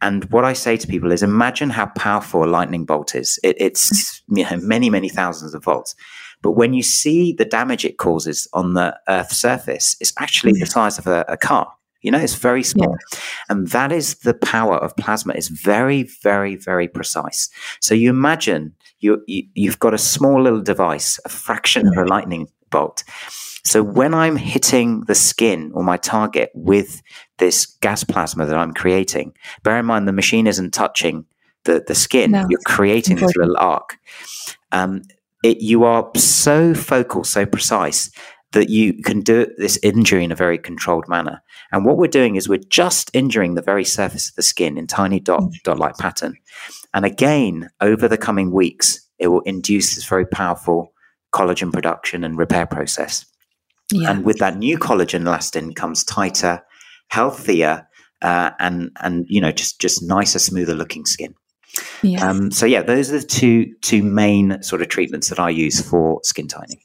And 0.00 0.24
what 0.30 0.44
I 0.44 0.52
say 0.52 0.76
to 0.76 0.86
people 0.86 1.12
is, 1.12 1.22
imagine 1.22 1.70
how 1.70 1.86
powerful 1.96 2.44
a 2.44 2.46
lightning 2.46 2.84
bolt 2.84 3.14
is. 3.14 3.38
It, 3.42 3.56
it's 3.58 4.22
you 4.28 4.44
know, 4.44 4.56
many 4.58 4.90
many 4.90 5.08
thousands 5.08 5.54
of 5.54 5.64
volts. 5.64 5.94
But 6.42 6.52
when 6.52 6.74
you 6.74 6.82
see 6.82 7.32
the 7.32 7.44
damage 7.44 7.84
it 7.84 7.98
causes 7.98 8.48
on 8.52 8.74
the 8.74 8.98
Earth's 9.08 9.38
surface, 9.38 9.96
it's 10.00 10.12
actually 10.18 10.52
the 10.52 10.64
mm. 10.64 10.72
size 10.72 10.98
of 10.98 11.06
a, 11.06 11.24
a 11.28 11.36
car. 11.36 11.72
You 12.02 12.10
know, 12.10 12.18
it's 12.18 12.34
very 12.34 12.64
small. 12.64 12.96
Yeah. 13.12 13.18
And 13.48 13.68
that 13.68 13.92
is 13.92 14.16
the 14.16 14.34
power 14.34 14.76
of 14.76 14.96
plasma. 14.96 15.34
It's 15.34 15.46
very, 15.46 16.02
very, 16.22 16.56
very 16.56 16.88
precise. 16.88 17.48
So 17.80 17.94
you 17.94 18.10
imagine 18.10 18.74
you, 18.98 19.22
you, 19.26 19.70
have 19.70 19.78
got 19.78 19.94
a 19.94 19.98
small 19.98 20.42
little 20.42 20.60
device, 20.60 21.20
a 21.24 21.28
fraction 21.28 21.86
of 21.86 21.92
a 21.92 22.02
mm. 22.02 22.08
lightning 22.08 22.48
bolt. 22.70 23.04
So 23.64 23.82
when 23.82 24.12
I'm 24.12 24.36
hitting 24.36 25.02
the 25.02 25.14
skin 25.14 25.70
or 25.74 25.84
my 25.84 25.96
target 25.96 26.50
with 26.54 27.00
this 27.38 27.66
gas 27.80 28.02
plasma 28.04 28.46
that 28.46 28.56
I'm 28.56 28.74
creating, 28.74 29.34
bear 29.62 29.78
in 29.78 29.86
mind 29.86 30.08
the 30.08 30.12
machine 30.12 30.46
isn't 30.46 30.74
touching 30.74 31.26
the, 31.64 31.84
the 31.86 31.94
skin. 31.94 32.32
No. 32.32 32.46
You're 32.48 32.60
creating 32.66 33.16
this 33.16 33.36
little 33.36 33.56
arc. 33.56 33.98
Um, 34.72 35.02
it, 35.44 35.60
you 35.60 35.84
are 35.84 36.10
so 36.16 36.74
focal, 36.74 37.24
so 37.24 37.46
precise 37.46 38.10
that 38.52 38.68
you 38.68 38.94
can 39.02 39.20
do 39.20 39.46
this 39.58 39.78
injury 39.82 40.24
in 40.24 40.32
a 40.32 40.36
very 40.36 40.58
controlled 40.58 41.08
manner. 41.08 41.42
And 41.70 41.84
what 41.84 41.96
we're 41.96 42.06
doing 42.06 42.36
is 42.36 42.48
we're 42.48 42.58
just 42.58 43.10
injuring 43.14 43.54
the 43.54 43.62
very 43.62 43.84
surface 43.84 44.28
of 44.28 44.34
the 44.34 44.42
skin 44.42 44.76
in 44.76 44.86
tiny 44.86 45.20
dot 45.20 45.40
mm. 45.40 45.62
dot 45.62 45.78
like 45.78 45.96
pattern. 45.96 46.36
And 46.92 47.04
again, 47.04 47.70
over 47.80 48.08
the 48.08 48.18
coming 48.18 48.50
weeks, 48.50 49.08
it 49.18 49.28
will 49.28 49.40
induce 49.42 49.94
this 49.94 50.04
very 50.04 50.26
powerful 50.26 50.92
collagen 51.32 51.72
production 51.72 52.24
and 52.24 52.36
repair 52.36 52.66
process. 52.66 53.24
Yeah. 53.92 54.10
And 54.10 54.24
with 54.24 54.38
that 54.38 54.56
new 54.56 54.78
collagen 54.78 55.22
elastin 55.22 55.74
comes 55.74 56.04
tighter, 56.04 56.62
healthier, 57.08 57.86
uh, 58.22 58.50
and 58.58 58.90
and 59.00 59.26
you 59.28 59.40
know 59.40 59.52
just 59.52 59.80
just 59.80 60.02
nicer, 60.02 60.38
smoother 60.38 60.74
looking 60.74 61.04
skin. 61.04 61.34
Yes. 62.02 62.22
Um, 62.22 62.50
so 62.50 62.66
yeah, 62.66 62.82
those 62.82 63.10
are 63.10 63.18
the 63.18 63.26
two 63.26 63.74
two 63.80 64.02
main 64.02 64.62
sort 64.62 64.82
of 64.82 64.88
treatments 64.88 65.28
that 65.28 65.38
I 65.38 65.50
use 65.50 65.80
for 65.80 66.20
skin 66.22 66.48
tightening. 66.48 66.80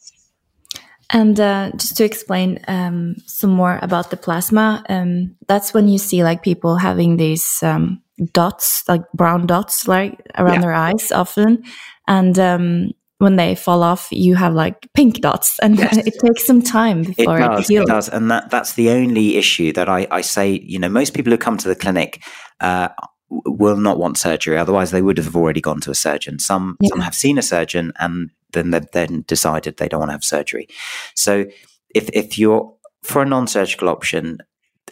And 1.10 1.40
uh, 1.40 1.72
just 1.78 1.96
to 1.98 2.04
explain 2.04 2.60
um, 2.68 3.16
some 3.26 3.52
more 3.52 3.80
about 3.82 4.12
the 4.12 4.18
plasma, 4.18 4.84
um, 4.90 5.36
that's 5.48 5.74
when 5.74 5.88
you 5.88 5.98
see 5.98 6.22
like 6.24 6.44
people 6.44 6.76
having 6.76 7.16
these 7.16 7.64
um, 7.64 8.02
dots, 8.34 8.84
like 8.90 9.04
brown 9.14 9.48
dots, 9.48 9.88
like 9.88 10.22
around 10.38 10.56
yeah. 10.56 10.62
their 10.62 10.74
eyes 10.74 11.12
often, 11.14 11.64
and 12.08 12.38
um, 12.38 12.92
when 13.20 13.36
they 13.36 13.56
fall 13.56 13.84
off, 13.84 14.08
you 14.12 14.36
have 14.36 14.54
like 14.54 14.88
pink 14.94 15.22
dots, 15.22 15.60
and 15.60 15.78
yes. 15.78 15.98
it 16.06 16.14
takes 16.24 16.46
some 16.46 16.62
time 16.62 17.04
before 17.04 17.38
it, 17.38 17.42
does, 17.42 17.66
it 17.66 17.74
heals. 17.74 17.90
It 17.90 17.92
does, 17.92 18.10
and 18.10 18.32
that 18.32 18.50
that's 18.50 18.74
the 18.74 18.90
only 18.90 19.38
issue 19.38 19.74
that 19.74 19.90
I, 19.90 20.08
I 20.12 20.22
say. 20.22 20.60
You 20.64 20.80
know, 20.80 20.90
most 20.90 21.14
people 21.14 21.32
who 21.32 21.38
come 21.38 21.58
to 21.58 21.68
the 21.68 21.76
clinic. 21.76 22.24
Uh, 22.60 22.90
will 23.30 23.76
not 23.76 24.00
want 24.00 24.18
surgery 24.18 24.58
otherwise 24.58 24.92
they 24.92 25.02
would 25.02 25.18
have 25.18 25.36
already 25.36 25.60
gone 25.60 25.82
to 25.82 25.92
a 25.92 25.94
surgeon 25.94 26.40
some 26.40 26.78
yeah. 26.80 26.88
some 26.88 27.02
have 27.02 27.14
seen 27.14 27.38
a 27.38 27.42
surgeon 27.42 27.92
and 28.00 28.30
then 28.54 28.72
they've 28.72 28.92
then 28.92 29.24
decided 29.28 29.78
they 29.78 29.88
don't 29.88 30.00
want 30.00 30.10
to 30.10 30.14
have 30.14 30.24
surgery. 30.24 30.68
So 31.16 31.46
if 31.94 32.10
if 32.14 32.38
you're 32.38 32.74
for 33.04 33.22
a 33.22 33.26
non-surgical 33.26 33.90
option, 33.90 34.40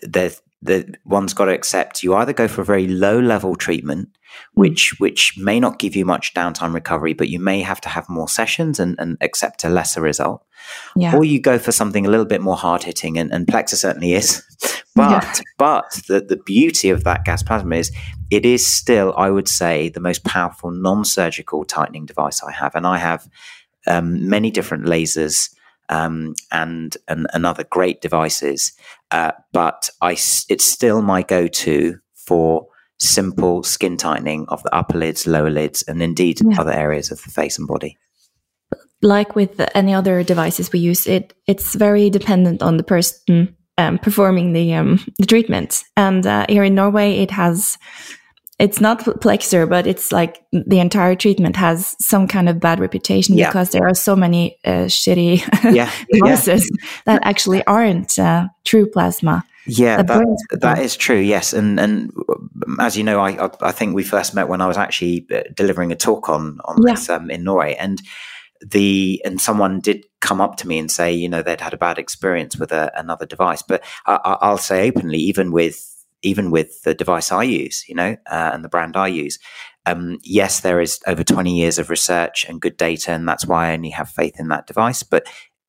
the 0.02 0.38
the 0.62 0.96
one's 1.06 1.34
got 1.34 1.46
to 1.46 1.54
accept 1.54 2.04
you 2.04 2.16
either 2.16 2.34
go 2.34 2.48
for 2.48 2.62
a 2.62 2.66
very 2.66 2.88
low 2.88 3.20
level 3.20 3.56
treatment. 3.56 4.10
Which 4.54 5.00
which 5.00 5.38
may 5.38 5.60
not 5.60 5.80
give 5.80 5.96
you 5.96 6.06
much 6.06 6.34
downtime 6.34 6.74
recovery, 6.74 7.14
but 7.14 7.30
you 7.30 7.40
may 7.40 7.62
have 7.62 7.82
to 7.82 7.90
have 7.90 8.08
more 8.10 8.30
sessions 8.30 8.80
and, 8.80 8.96
and 9.00 9.18
accept 9.22 9.64
a 9.64 9.70
lesser 9.70 10.02
result. 10.02 10.44
Yeah. 10.96 11.16
Or 11.16 11.24
you 11.24 11.40
go 11.40 11.60
for 11.60 11.72
something 11.72 12.06
a 12.06 12.10
little 12.10 12.26
bit 12.26 12.42
more 12.42 12.56
hard 12.56 12.84
hitting, 12.84 13.18
and, 13.18 13.32
and 13.32 13.46
Plexr 13.48 13.76
certainly 13.76 14.14
is. 14.14 14.44
But 14.96 15.12
yeah. 15.12 15.42
but 15.58 15.92
the, 16.08 16.22
the 16.22 16.38
beauty 16.38 16.90
of 16.90 17.04
that 17.04 17.26
gas 17.26 17.44
plasma 17.44 17.76
is 17.76 17.92
it 18.32 18.46
is 18.46 18.66
still, 18.66 19.14
I 19.18 19.30
would 19.30 19.50
say, 19.50 19.90
the 19.90 20.00
most 20.00 20.24
powerful 20.24 20.72
non-surgical 20.72 21.66
tightening 21.66 22.06
device 22.06 22.42
I 22.42 22.54
have, 22.54 22.76
and 22.76 22.88
I 22.88 22.98
have 22.98 23.28
um, 23.88 24.30
many 24.30 24.52
different 24.52 24.86
lasers 24.86 25.54
um, 25.90 26.34
and, 26.52 26.96
and, 27.08 27.28
and 27.34 27.46
other 27.46 27.64
great 27.66 28.02
devices. 28.02 28.74
Uh, 29.12 29.34
but 29.52 29.90
I, 30.02 30.12
it's 30.12 30.64
still 30.64 31.02
my 31.02 31.22
go-to 31.22 32.00
for 32.14 32.68
simple 33.00 33.64
skin 33.64 33.98
tightening 33.98 34.46
of 34.50 34.64
the 34.64 34.74
upper 34.74 34.98
lids, 34.98 35.28
lower 35.28 35.50
lids, 35.50 35.84
and 35.84 36.02
indeed 36.02 36.40
yeah. 36.44 36.60
other 36.60 36.72
areas 36.72 37.12
of 37.12 37.22
the 37.24 37.30
face 37.30 37.58
and 37.58 37.68
body 37.68 37.98
like 39.02 39.36
with 39.36 39.62
any 39.76 39.94
other 39.94 40.24
devices 40.24 40.72
we 40.72 40.80
use, 40.80 41.08
it 41.08 41.34
it's 41.48 41.76
very 41.76 42.10
dependent 42.10 42.62
on 42.62 42.78
the 42.78 42.84
person 42.84 43.56
um, 43.78 44.00
performing 44.00 44.54
the 44.54 44.74
um, 44.74 45.00
the 45.18 45.26
treatment. 45.26 45.84
And 45.96 46.26
uh, 46.26 46.46
here 46.50 46.64
in 46.64 46.76
Norway, 46.76 47.18
it 47.18 47.32
has 47.32 47.78
it's 48.58 48.80
not 48.80 49.00
Plexr, 49.00 49.68
but 49.70 49.86
it's 49.86 50.12
like 50.12 50.42
the 50.52 50.80
entire 50.80 51.16
treatment 51.16 51.56
has 51.58 51.96
some 52.00 52.28
kind 52.28 52.48
of 52.48 52.60
bad 52.60 52.80
reputation 52.80 53.38
yeah. 53.38 53.50
because 53.50 53.72
there 53.72 53.86
are 53.86 53.94
so 53.94 54.16
many 54.16 54.58
uh, 54.64 54.86
shitty 54.86 55.42
yeah. 55.76 55.92
devices 56.12 56.70
yeah. 56.72 56.88
that 57.06 57.22
actually 57.26 57.66
aren't 57.66 58.18
uh, 58.18 58.48
true 58.64 58.88
plasma. 58.90 59.44
Yeah, 59.68 60.04
that, 60.04 60.48
that 60.62 60.80
is 60.80 60.96
true. 60.96 61.18
Yes, 61.20 61.52
and 61.52 61.80
and 61.80 62.12
as 62.80 62.96
you 62.96 63.04
know, 63.04 63.20
I 63.20 63.50
I 63.62 63.72
think 63.72 63.96
we 63.96 64.04
first 64.04 64.36
met 64.36 64.48
when 64.48 64.62
I 64.62 64.68
was 64.68 64.78
actually 64.78 65.26
uh, 65.34 65.42
delivering 65.56 65.92
a 65.92 65.96
talk 65.96 66.30
on 66.30 66.60
on 66.66 66.84
this 66.84 67.10
um, 67.10 67.32
in 67.32 67.44
Norway, 67.44 67.74
and 67.74 68.00
the 68.62 69.22
and 69.26 69.42
someone 69.42 69.80
did 69.80 70.06
come 70.22 70.40
up 70.40 70.58
to 70.58 70.68
me 70.68 70.78
and 70.78 70.92
say, 70.92 71.14
you 71.14 71.28
know, 71.28 71.42
they'd 71.42 71.62
had 71.62 71.74
a 71.74 71.78
bad 71.78 71.98
experience 71.98 72.58
with 72.58 72.72
a, 72.72 72.92
another 72.96 73.26
device. 73.26 73.64
But 73.64 73.84
I, 74.06 74.50
will 74.50 74.60
say 74.60 74.88
openly, 74.88 75.18
even 75.18 75.52
with 75.52 75.95
even 76.26 76.52
with 76.52 76.82
the 76.84 76.94
device 76.94 77.32
I 77.32 77.44
use, 77.44 77.88
you 77.88 77.96
know, 77.96 78.18
uh, 78.30 78.52
and 78.54 78.64
the 78.64 78.70
brand 78.70 78.98
I 78.98 79.08
use, 79.08 79.40
um, 79.86 80.18
yes, 80.24 80.62
there 80.62 80.82
is 80.82 81.00
over 81.06 81.24
twenty 81.24 81.56
years 81.56 81.80
of 81.80 81.90
research 81.90 82.46
and 82.50 82.62
good 82.62 82.78
data, 82.78 83.12
and 83.12 83.28
that's 83.28 83.46
why 83.46 83.70
I 83.70 83.74
only 83.74 83.92
have 83.92 84.10
faith 84.10 84.40
in 84.40 84.50
that 84.50 84.68
device. 84.68 85.04
But 85.04 85.28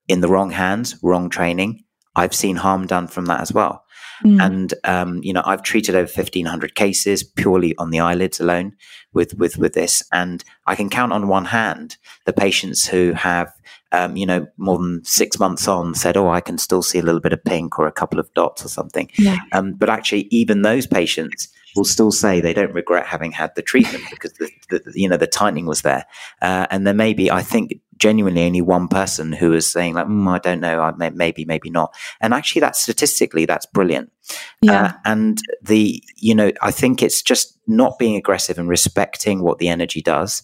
in 0.08 0.20
the 0.20 0.28
wrong 0.28 0.52
hands, 0.52 0.96
wrong 1.02 1.30
training, 1.30 1.84
I've 2.14 2.34
seen 2.34 2.56
harm 2.56 2.86
done 2.86 3.08
from 3.08 3.26
that 3.26 3.40
as 3.40 3.52
well. 3.52 3.82
Mm. 4.24 4.40
And 4.40 4.74
um, 4.84 5.20
you 5.22 5.32
know, 5.34 5.42
I've 5.44 5.62
treated 5.62 5.94
over 5.94 6.06
fifteen 6.06 6.46
hundred 6.46 6.74
cases 6.74 7.22
purely 7.22 7.74
on 7.76 7.90
the 7.90 8.00
eyelids 8.00 8.40
alone 8.40 8.72
with 9.12 9.34
with 9.34 9.58
with 9.58 9.74
this, 9.74 10.02
and 10.10 10.42
I 10.66 10.74
can 10.74 10.88
count 10.88 11.12
on 11.12 11.28
one 11.28 11.46
hand 11.46 11.98
the 12.24 12.32
patients 12.32 12.88
who 12.88 13.12
have, 13.12 13.52
um, 13.92 14.16
you 14.16 14.26
know, 14.26 14.46
more 14.56 14.78
than 14.78 15.04
six 15.04 15.38
months 15.38 15.68
on 15.68 15.94
said, 15.94 16.16
"Oh, 16.16 16.28
I 16.28 16.40
can 16.40 16.58
still 16.58 16.82
see 16.82 16.98
a 16.98 17.02
little 17.02 17.20
bit 17.20 17.32
of 17.32 17.44
pink 17.44 17.78
or 17.78 17.86
a 17.86 17.92
couple 17.92 18.18
of 18.18 18.32
dots 18.34 18.64
or 18.64 18.68
something." 18.68 19.10
Yeah. 19.18 19.38
Um, 19.52 19.74
but 19.74 19.88
actually, 19.88 20.28
even 20.30 20.62
those 20.62 20.86
patients 20.86 21.48
will 21.74 21.84
still 21.84 22.10
say 22.10 22.40
they 22.40 22.54
don't 22.54 22.72
regret 22.72 23.06
having 23.06 23.32
had 23.32 23.54
the 23.54 23.62
treatment 23.62 24.04
because 24.10 24.32
the, 24.34 24.50
the 24.70 24.80
you 24.94 25.08
know 25.08 25.16
the 25.16 25.26
tightening 25.26 25.66
was 25.66 25.82
there, 25.82 26.04
uh, 26.42 26.66
and 26.70 26.86
there 26.86 26.94
may 26.94 27.12
be, 27.12 27.30
I 27.30 27.42
think, 27.42 27.80
genuinely 27.98 28.44
only 28.44 28.60
one 28.60 28.88
person 28.88 29.32
who 29.32 29.52
is 29.52 29.70
saying 29.70 29.94
like, 29.94 30.06
mm, 30.06 30.28
I 30.28 30.38
don't 30.38 30.60
know, 30.60 30.80
I 30.80 30.92
may, 30.92 31.10
maybe, 31.10 31.44
maybe 31.44 31.70
not. 31.70 31.94
And 32.20 32.34
actually, 32.34 32.60
that 32.60 32.76
statistically, 32.76 33.46
that's 33.46 33.66
brilliant. 33.66 34.12
Yeah. 34.60 34.84
Uh, 34.84 34.92
and 35.04 35.40
the, 35.62 36.02
you 36.16 36.34
know, 36.34 36.52
I 36.62 36.70
think 36.70 37.02
it's 37.02 37.22
just 37.22 37.58
not 37.66 37.98
being 37.98 38.16
aggressive 38.16 38.58
and 38.58 38.68
respecting 38.68 39.42
what 39.42 39.58
the 39.58 39.68
energy 39.68 40.02
does, 40.02 40.42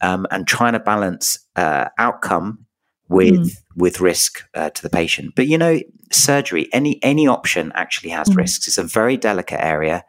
um, 0.00 0.26
and 0.30 0.46
trying 0.46 0.72
to 0.72 0.80
balance 0.80 1.38
uh, 1.56 1.88
outcome 1.98 2.66
with 3.08 3.34
mm. 3.34 3.56
with 3.76 4.00
risk 4.00 4.42
uh, 4.54 4.70
to 4.70 4.82
the 4.82 4.90
patient. 4.90 5.34
But 5.36 5.46
you 5.46 5.58
know, 5.58 5.80
surgery, 6.12 6.68
any 6.72 7.02
any 7.02 7.26
option 7.26 7.72
actually 7.74 8.10
has 8.10 8.28
mm. 8.28 8.36
risks. 8.36 8.68
It's 8.68 8.78
a 8.78 8.84
very 8.84 9.16
delicate 9.16 9.62
area, 9.62 10.04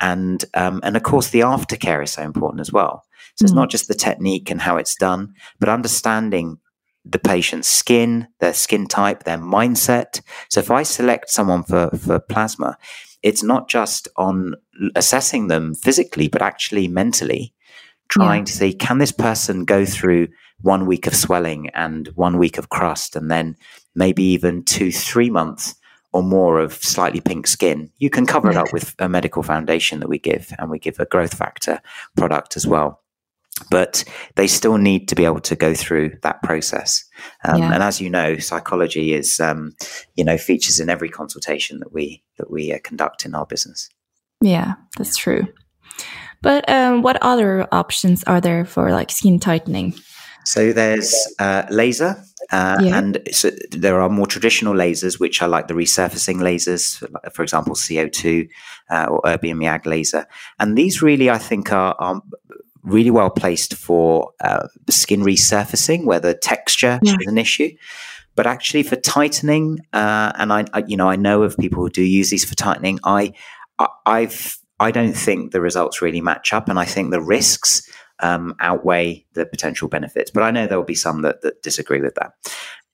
and 0.00 0.44
um, 0.54 0.80
and 0.82 0.96
of 0.96 1.02
course, 1.02 1.30
the 1.30 1.40
aftercare 1.40 2.02
is 2.02 2.12
so 2.12 2.22
important 2.22 2.60
as 2.60 2.72
well. 2.72 3.04
So 3.36 3.44
it's 3.44 3.52
mm. 3.52 3.56
not 3.56 3.70
just 3.70 3.88
the 3.88 3.94
technique 3.94 4.50
and 4.50 4.60
how 4.60 4.76
it's 4.76 4.94
done, 4.94 5.34
but 5.58 5.68
understanding 5.68 6.58
the 7.04 7.18
patient's 7.18 7.68
skin, 7.68 8.28
their 8.40 8.54
skin 8.54 8.86
type, 8.86 9.24
their 9.24 9.38
mindset. 9.38 10.22
So 10.48 10.60
if 10.60 10.70
I 10.70 10.82
select 10.84 11.30
someone 11.30 11.62
for, 11.62 11.90
for 11.90 12.18
plasma, 12.18 12.78
it's 13.22 13.42
not 13.42 13.68
just 13.68 14.08
on 14.16 14.54
assessing 14.94 15.48
them 15.48 15.74
physically, 15.74 16.28
but 16.28 16.42
actually 16.42 16.88
mentally, 16.88 17.52
trying 18.08 18.40
yeah. 18.40 18.44
to 18.44 18.52
see 18.52 18.72
can 18.72 18.98
this 18.98 19.12
person 19.12 19.64
go 19.64 19.84
through 19.84 20.28
one 20.60 20.86
week 20.86 21.06
of 21.06 21.14
swelling 21.14 21.68
and 21.70 22.08
one 22.14 22.38
week 22.38 22.58
of 22.58 22.70
crust, 22.70 23.16
and 23.16 23.30
then 23.30 23.56
maybe 23.94 24.22
even 24.22 24.64
two, 24.64 24.90
three 24.90 25.30
months 25.30 25.74
or 26.12 26.22
more 26.22 26.60
of 26.60 26.74
slightly 26.74 27.20
pink 27.20 27.44
skin, 27.44 27.90
you 27.98 28.08
can 28.08 28.24
cover 28.24 28.48
it 28.48 28.56
up 28.56 28.72
with 28.72 28.94
a 29.00 29.08
medical 29.08 29.42
foundation 29.42 29.98
that 29.98 30.08
we 30.08 30.18
give, 30.18 30.52
and 30.58 30.70
we 30.70 30.78
give 30.78 31.00
a 31.00 31.06
growth 31.06 31.36
factor 31.36 31.80
product 32.16 32.56
as 32.56 32.66
well. 32.66 33.00
But 33.70 34.04
they 34.36 34.46
still 34.46 34.78
need 34.78 35.08
to 35.08 35.14
be 35.14 35.24
able 35.24 35.40
to 35.40 35.56
go 35.56 35.74
through 35.74 36.16
that 36.22 36.42
process. 36.42 37.04
Um, 37.44 37.58
yeah. 37.58 37.72
And 37.72 37.82
as 37.82 38.00
you 38.00 38.10
know, 38.10 38.38
psychology 38.38 39.12
is, 39.12 39.40
um, 39.40 39.74
you 40.16 40.24
know, 40.24 40.38
features 40.38 40.80
in 40.80 40.88
every 40.88 41.08
consultation 41.08 41.80
that 41.80 41.92
we 41.92 42.22
that 42.38 42.50
we 42.50 42.72
uh, 42.72 42.78
conduct 42.82 43.24
in 43.24 43.34
our 43.34 43.46
business. 43.46 43.88
Yeah, 44.40 44.74
that's 44.96 45.16
true. 45.16 45.46
But 46.44 46.68
um, 46.68 47.00
what 47.00 47.16
other 47.22 47.66
options 47.72 48.22
are 48.24 48.40
there 48.40 48.66
for 48.66 48.92
like 48.92 49.10
skin 49.10 49.40
tightening? 49.40 49.94
So 50.44 50.74
there's 50.74 51.14
uh, 51.38 51.64
laser, 51.70 52.22
uh, 52.52 52.78
yeah. 52.82 52.98
and 52.98 53.18
so 53.32 53.50
there 53.70 53.98
are 54.02 54.10
more 54.10 54.26
traditional 54.26 54.74
lasers, 54.74 55.18
which 55.18 55.40
are 55.40 55.48
like 55.48 55.68
the 55.68 55.74
resurfacing 55.74 56.36
lasers, 56.36 57.02
for 57.32 57.42
example, 57.42 57.74
CO2 57.74 58.50
uh, 58.90 59.06
or 59.06 59.22
erbium 59.22 59.64
YAG 59.64 59.86
laser. 59.86 60.26
And 60.60 60.76
these 60.76 61.00
really, 61.00 61.30
I 61.30 61.38
think, 61.38 61.72
are, 61.72 61.96
are 61.98 62.20
really 62.82 63.10
well 63.10 63.30
placed 63.30 63.72
for 63.72 64.32
uh, 64.40 64.68
skin 64.90 65.22
resurfacing, 65.22 66.04
where 66.04 66.20
the 66.20 66.34
texture 66.34 67.00
yeah. 67.02 67.16
is 67.18 67.26
an 67.26 67.38
issue. 67.38 67.70
But 68.36 68.46
actually, 68.46 68.82
for 68.82 68.96
tightening, 68.96 69.78
uh, 69.94 70.32
and 70.36 70.52
I, 70.52 70.66
I, 70.74 70.84
you 70.86 70.98
know, 70.98 71.08
I 71.08 71.16
know 71.16 71.42
of 71.42 71.56
people 71.56 71.82
who 71.82 71.88
do 71.88 72.02
use 72.02 72.28
these 72.28 72.44
for 72.44 72.54
tightening. 72.54 73.00
I, 73.02 73.32
I 73.78 73.88
I've 74.04 74.58
I 74.84 74.90
don't 74.90 75.14
think 75.14 75.52
the 75.52 75.62
results 75.62 76.02
really 76.02 76.20
match 76.20 76.52
up, 76.52 76.68
and 76.68 76.78
I 76.78 76.84
think 76.84 77.10
the 77.10 77.22
risks 77.22 77.88
um, 78.20 78.54
outweigh 78.60 79.24
the 79.32 79.46
potential 79.46 79.88
benefits. 79.88 80.30
But 80.30 80.42
I 80.42 80.50
know 80.50 80.66
there 80.66 80.78
will 80.78 80.84
be 80.84 80.94
some 80.94 81.22
that, 81.22 81.40
that 81.42 81.62
disagree 81.62 82.00
with 82.00 82.14
that. 82.16 82.32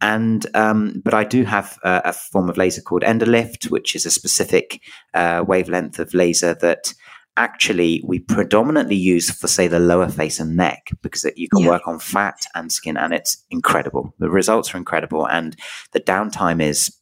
And 0.00 0.47
um, 0.54 1.02
but 1.04 1.14
I 1.14 1.25
do 1.25 1.44
have 1.44 1.78
a, 1.82 2.02
a, 2.06 2.12
form 2.12 2.49
of 2.49 2.56
laser 2.56 2.80
called 2.80 3.02
Endolift, 3.02 3.70
which 3.70 3.94
is 3.94 4.06
a 4.06 4.11
specific 4.11 4.80
uh, 5.12 5.44
wavelength 5.47 5.99
of 5.99 6.14
laser 6.14 6.54
that 6.54 6.94
actually 7.37 8.02
we 8.06 8.18
predominantly 8.18 8.97
use 8.97 9.30
for 9.30 9.49
say 9.49 9.68
the 9.68 9.78
lower 9.78 10.09
face 10.09 10.40
and 10.40 10.56
neck 10.56 10.90
because 11.02 11.25
you 11.37 11.49
can 11.49 11.64
yeah. 11.64 11.70
work 11.70 11.87
on 11.87 11.99
fat 11.99 12.47
and 12.54 12.73
skin, 12.73 12.97
and 12.97 13.12
it's 13.12 13.44
incredible. 13.50 14.14
The 14.18 14.30
results 14.30 14.73
are 14.73 14.78
incredible, 14.78 15.26
and 15.26 15.56
the 15.92 16.00
downtime 16.00 16.62
is 16.62 16.97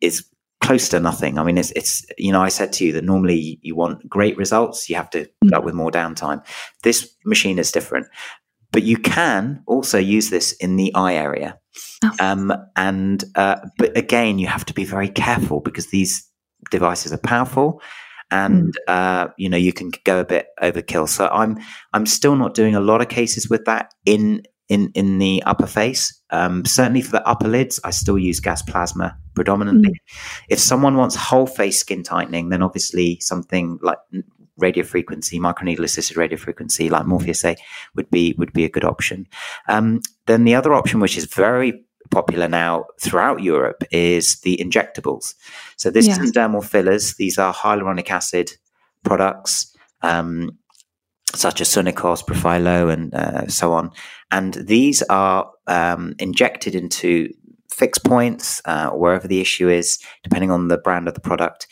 is 0.00 0.24
close 0.60 0.88
to 0.90 1.00
nothing. 1.00 1.38
I 1.38 1.44
mean, 1.44 1.58
it's, 1.58 1.70
it's, 1.72 2.04
you 2.18 2.32
know, 2.32 2.42
I 2.42 2.48
said 2.48 2.72
to 2.74 2.84
you 2.84 2.92
that 2.92 3.04
normally 3.04 3.58
you 3.62 3.74
want 3.74 4.08
great 4.08 4.36
results, 4.36 4.88
you 4.88 4.96
have 4.96 5.10
to 5.10 5.28
put 5.42 5.54
up 5.54 5.64
with 5.64 5.74
more 5.74 5.90
downtime. 5.90 6.44
This 6.82 7.14
machine 7.24 7.58
is 7.58 7.70
different, 7.70 8.06
but 8.72 8.82
you 8.82 8.96
can 8.96 9.62
also 9.66 9.98
use 9.98 10.30
this 10.30 10.52
in 10.52 10.76
the 10.76 10.94
eye 10.94 11.14
area. 11.14 11.58
Oh. 12.04 12.10
Um, 12.20 12.52
and, 12.74 13.22
uh, 13.34 13.56
but 13.78 13.96
again, 13.96 14.38
you 14.38 14.46
have 14.46 14.64
to 14.66 14.74
be 14.74 14.84
very 14.84 15.08
careful 15.08 15.60
because 15.60 15.88
these 15.88 16.28
devices 16.70 17.12
are 17.12 17.18
powerful 17.18 17.80
and 18.30 18.74
mm. 18.88 18.92
uh, 18.92 19.28
you 19.36 19.48
know 19.48 19.56
you 19.56 19.72
can 19.72 19.92
go 20.04 20.20
a 20.20 20.24
bit 20.24 20.48
overkill. 20.60 21.08
So 21.08 21.28
I'm 21.28 21.58
I'm 21.92 22.06
still 22.06 22.36
not 22.36 22.54
doing 22.54 22.74
a 22.74 22.80
lot 22.80 23.00
of 23.00 23.08
cases 23.08 23.48
with 23.48 23.64
that 23.66 23.92
in 24.04 24.42
in 24.68 24.90
in 24.94 25.18
the 25.18 25.42
upper 25.44 25.66
face. 25.66 26.20
Um, 26.30 26.64
certainly 26.64 27.02
for 27.02 27.12
the 27.12 27.26
upper 27.26 27.48
lids, 27.48 27.80
I 27.84 27.90
still 27.90 28.18
use 28.18 28.40
gas 28.40 28.62
plasma 28.62 29.16
predominantly. 29.34 29.90
Mm. 29.90 30.46
If 30.48 30.58
someone 30.58 30.96
wants 30.96 31.14
whole 31.14 31.46
face 31.46 31.78
skin 31.78 32.02
tightening, 32.02 32.48
then 32.48 32.62
obviously 32.62 33.20
something 33.20 33.78
like 33.82 33.98
radio 34.56 34.84
frequency, 34.84 35.38
microneedle 35.38 35.84
assisted 35.84 36.16
radio 36.16 36.38
frequency, 36.38 36.88
like 36.88 37.04
Morpheus8, 37.04 37.58
would 37.94 38.10
be 38.10 38.34
would 38.38 38.52
be 38.52 38.64
a 38.64 38.68
good 38.68 38.84
option. 38.84 39.26
Um, 39.68 40.00
then 40.26 40.44
the 40.44 40.54
other 40.54 40.74
option, 40.74 41.00
which 41.00 41.16
is 41.16 41.26
very 41.26 41.84
popular 42.10 42.48
now 42.48 42.86
throughout 43.00 43.42
Europe, 43.42 43.84
is 43.90 44.40
the 44.40 44.56
injectables. 44.56 45.34
So 45.76 45.90
this 45.90 46.06
yeah. 46.06 46.22
is 46.22 46.32
dermal 46.32 46.64
fillers. 46.64 47.14
These 47.14 47.38
are 47.38 47.54
hyaluronic 47.54 48.10
acid 48.10 48.52
products. 49.04 49.74
Um, 50.02 50.58
such 51.34 51.60
as 51.60 51.68
Sunekos, 51.68 52.24
Profhilo, 52.24 52.92
and 52.92 53.14
uh, 53.14 53.46
so 53.48 53.72
on. 53.72 53.90
And 54.30 54.54
these 54.54 55.02
are 55.04 55.50
um, 55.66 56.14
injected 56.18 56.74
into 56.74 57.32
fixed 57.70 58.04
points, 58.04 58.62
uh, 58.64 58.90
wherever 58.90 59.28
the 59.28 59.40
issue 59.40 59.68
is, 59.68 59.98
depending 60.22 60.50
on 60.50 60.68
the 60.68 60.78
brand 60.78 61.08
of 61.08 61.14
the 61.14 61.20
product. 61.20 61.66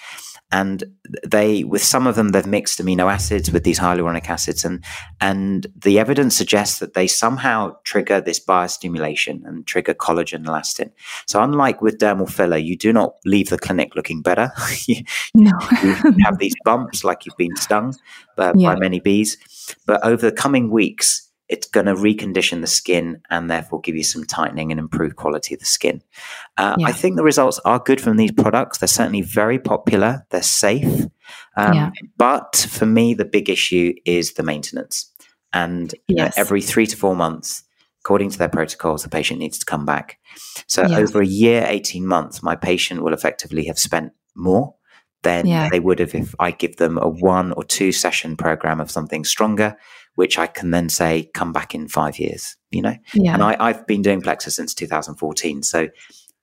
And 0.53 0.85
they, 1.27 1.65
with 1.65 1.83
some 1.83 2.07
of 2.07 2.15
them, 2.15 2.29
they've 2.29 2.47
mixed 2.47 2.81
amino 2.81 3.13
acids 3.13 3.51
with 3.51 3.65
these 3.65 3.81
hyaluronic 3.81 4.29
acids, 4.29 4.65
and 4.65 4.85
and 5.21 5.67
the 5.75 5.99
evidence 5.99 6.37
suggests 6.37 6.79
that 6.79 6.95
they 6.95 7.07
somehow 7.09 7.77
trigger 7.83 8.21
this 8.21 8.39
biostimulation 8.39 9.45
and 9.47 9.67
trigger 9.67 9.95
collagen 9.95 10.45
elastin. 10.45 10.93
So, 11.27 11.43
unlike 11.43 11.83
with 11.83 11.99
dermal 11.99 12.31
filler, 12.31 12.57
you 12.57 12.77
do 12.77 12.93
not 12.93 13.15
leave 13.25 13.51
the 13.51 13.59
clinic 13.59 13.97
looking 13.97 14.23
better. 14.23 14.53
you, 14.87 15.03
no. 15.35 15.51
you 15.83 15.95
have 16.23 16.39
these 16.39 16.55
bumps 16.65 17.03
like 17.03 17.27
you've 17.27 17.37
been 17.37 17.57
stung 17.57 17.95
uh, 18.39 18.53
by, 18.53 18.53
yeah. 18.55 18.75
by 18.75 18.79
many 18.79 19.01
bees, 19.01 19.39
but 19.87 20.05
over 20.05 20.31
the 20.31 20.37
coming 20.37 20.71
weeks, 20.71 21.24
it's 21.49 21.67
going 21.67 21.87
to 21.87 21.95
recondition 21.95 22.61
the 22.61 22.67
skin 22.67 23.21
and 23.31 23.51
therefore 23.51 23.81
give 23.81 23.97
you 23.97 24.03
some 24.03 24.25
tightening 24.25 24.71
and 24.71 24.81
improve 24.81 25.17
quality 25.17 25.55
of 25.55 25.61
the 25.61 25.67
skin. 25.67 26.03
Uh, 26.57 26.77
yeah. 26.79 26.87
I 26.87 26.93
think 26.93 27.17
the 27.17 27.25
results 27.25 27.61
are 27.65 27.79
good 27.79 28.01
from 28.01 28.17
these 28.17 28.33
products. 28.33 28.79
They're 28.79 28.89
certainly 28.89 29.21
very 29.21 29.59
popular. 29.59 30.27
They're 30.31 30.43
safe. 30.43 31.07
Um, 31.57 31.75
yeah. 31.75 31.91
But 32.17 32.57
for 32.71 32.87
me, 32.87 33.15
the 33.15 33.27
big 33.27 33.51
issue 33.51 33.95
is 34.07 34.35
the 34.35 34.43
maintenance. 34.43 35.13
And 35.53 35.95
yes. 36.09 36.37
know, 36.37 36.41
every 36.41 36.63
three 36.63 36.87
to 36.87 36.97
four 36.97 37.15
months, 37.15 37.65
according 38.01 38.31
to 38.31 38.39
their 38.39 38.49
protocols, 38.49 39.03
the 39.03 39.11
patient 39.11 39.39
needs 39.39 39.59
to 39.59 39.67
come 39.67 39.85
back. 39.85 40.19
So 40.67 40.87
yeah. 40.87 40.99
over 40.99 41.21
a 41.21 41.27
year, 41.27 41.65
18 41.69 42.07
months, 42.07 42.43
my 42.43 42.57
patient 42.57 43.03
will 43.03 43.13
effectively 43.13 43.67
have 43.67 43.79
spent 43.79 44.13
more 44.35 44.75
than 45.23 45.47
they 45.71 45.81
would 45.81 45.99
have 45.99 46.15
if 46.15 46.35
I 46.39 46.51
give 46.51 46.77
them 46.77 46.99
a 46.99 47.09
one 47.09 47.53
or 47.53 47.65
two 47.65 47.93
session 47.93 48.37
program 48.37 48.81
of 48.81 48.91
something 48.91 49.25
stronger 49.25 49.77
which 50.15 50.39
I 50.39 50.47
can 50.47 50.71
then 50.71 50.89
say, 50.89 51.31
come 51.35 51.53
back 51.53 51.75
in 51.75 51.89
five 51.89 52.19
years, 52.19 52.57
you 52.71 52.83
know? 52.83 52.95
Yeah. 53.15 53.35
And 53.35 53.43
I, 53.43 53.73
have 53.73 53.87
been 53.87 54.03
doing 54.03 54.21
Plexus 54.21 54.57
since 54.57 54.75
2014. 54.75 55.63
So 55.63 55.89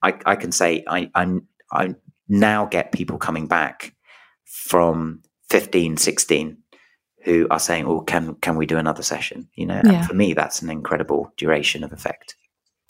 I, 0.02 0.14
I 0.26 0.36
can 0.36 0.52
say 0.52 0.84
I, 0.88 1.10
I, 1.16 1.40
I 1.72 1.96
now 2.28 2.66
get 2.66 2.92
people 2.92 3.18
coming 3.18 3.48
back 3.48 3.96
from 4.46 5.22
15, 5.50 5.98
16 5.98 6.58
who 7.24 7.48
are 7.52 7.60
saying, 7.60 7.86
"Oh, 7.86 8.02
can 8.02 8.36
can 8.36 8.56
we 8.56 8.66
do 8.66 8.78
another 8.78 9.04
session?" 9.04 9.48
You 9.56 9.68
know, 9.68 9.82
yeah. 9.84 9.92
and 9.92 10.08
for 10.08 10.14
me, 10.14 10.34
that's 10.34 10.62
an 10.62 10.70
incredible 10.70 11.32
duration 11.38 11.84
of 11.84 11.94
effect. 11.94 12.36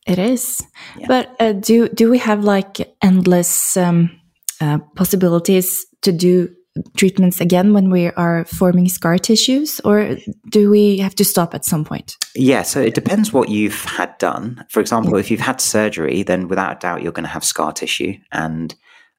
It 0.08 0.20
is, 0.20 0.64
yeah. 0.98 1.08
but 1.08 1.36
uh, 1.40 1.54
do 1.54 1.90
do 1.90 2.10
we 2.10 2.18
have 2.20 2.44
like 2.44 2.96
endless 3.02 3.78
um, 3.78 4.20
uh, 4.60 4.80
possibilities 4.96 5.86
to 6.02 6.12
do 6.12 6.50
treatments 6.96 7.42
again 7.42 7.74
when 7.74 7.90
we 7.90 8.08
are 8.12 8.46
forming 8.46 8.88
scar 8.88 9.18
tissues, 9.18 9.80
or 9.82 10.18
do 10.50 10.70
we 10.70 10.98
have 11.00 11.16
to 11.16 11.26
stop 11.26 11.54
at 11.54 11.66
some 11.66 11.84
point? 11.84 12.18
Yeah, 12.34 12.64
so 12.64 12.82
it 12.82 12.96
depends 12.96 13.34
what 13.34 13.50
you've 13.50 13.84
had 13.84 14.18
done. 14.18 14.66
For 14.70 14.80
example, 14.80 15.14
yeah. 15.14 15.20
if 15.20 15.32
you've 15.32 15.42
had 15.42 15.60
surgery, 15.60 16.24
then 16.24 16.48
without 16.48 16.78
a 16.78 16.80
doubt 16.80 17.02
you're 17.02 17.12
going 17.12 17.26
to 17.26 17.30
have 17.30 17.44
scar 17.44 17.74
tissue. 17.74 18.14
And 18.32 18.74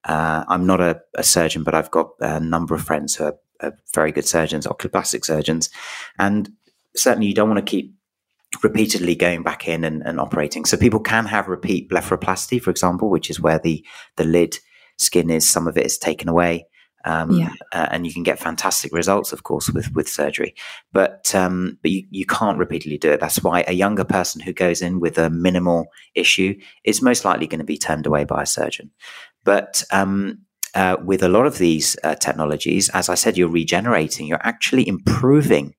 uh, 0.04 0.44
I'm 0.48 0.66
not 0.66 0.80
a, 0.80 1.00
a, 1.14 1.22
surgeon, 1.22 1.62
but 1.62 1.74
I've 1.74 1.90
got 1.90 2.10
a 2.20 2.40
number 2.40 2.74
of 2.74 2.82
friends 2.82 3.16
who 3.16 3.24
are, 3.24 3.36
are 3.60 3.74
very 3.94 4.12
good 4.12 4.26
surgeons, 4.26 4.66
oculoplastic 4.66 5.24
surgeons, 5.24 5.70
and 6.18 6.50
certainly 6.96 7.28
you 7.28 7.34
don't 7.34 7.48
want 7.48 7.64
to 7.64 7.70
keep 7.70 7.94
repeatedly 8.62 9.14
going 9.14 9.42
back 9.42 9.68
in 9.68 9.84
and, 9.84 10.02
and, 10.02 10.20
operating. 10.20 10.64
So 10.64 10.76
people 10.76 11.00
can 11.00 11.26
have 11.26 11.48
repeat 11.48 11.88
blepharoplasty, 11.88 12.60
for 12.60 12.70
example, 12.70 13.10
which 13.10 13.30
is 13.30 13.40
where 13.40 13.58
the 13.58 13.84
the 14.16 14.24
lid 14.24 14.58
skin 14.98 15.30
is 15.30 15.48
some 15.48 15.66
of 15.66 15.76
it 15.76 15.86
is 15.86 15.98
taken 15.98 16.28
away. 16.28 16.66
Um, 17.04 17.32
yeah. 17.32 17.52
uh, 17.72 17.88
and 17.90 18.06
you 18.06 18.12
can 18.12 18.22
get 18.22 18.38
fantastic 18.38 18.92
results, 18.92 19.32
of 19.32 19.42
course, 19.42 19.70
with 19.70 19.92
with 19.94 20.08
surgery. 20.08 20.54
But 20.92 21.34
um, 21.34 21.78
but 21.82 21.90
you, 21.90 22.06
you 22.10 22.26
can't 22.26 22.58
repeatedly 22.58 22.98
do 22.98 23.10
it. 23.10 23.20
That's 23.20 23.42
why 23.42 23.64
a 23.66 23.72
younger 23.72 24.04
person 24.04 24.40
who 24.40 24.52
goes 24.52 24.82
in 24.82 25.00
with 25.00 25.18
a 25.18 25.30
minimal 25.30 25.86
issue 26.14 26.58
is 26.84 27.02
most 27.02 27.24
likely 27.24 27.46
going 27.46 27.58
to 27.58 27.64
be 27.64 27.78
turned 27.78 28.06
away 28.06 28.24
by 28.24 28.42
a 28.42 28.46
surgeon. 28.46 28.90
But 29.44 29.82
um, 29.90 30.42
uh, 30.74 30.96
with 31.04 31.22
a 31.22 31.28
lot 31.28 31.46
of 31.46 31.58
these 31.58 31.96
uh, 32.04 32.14
technologies, 32.14 32.88
as 32.90 33.08
I 33.08 33.14
said, 33.14 33.36
you're 33.36 33.48
regenerating. 33.48 34.26
You're 34.26 34.46
actually 34.46 34.86
improving 34.88 35.74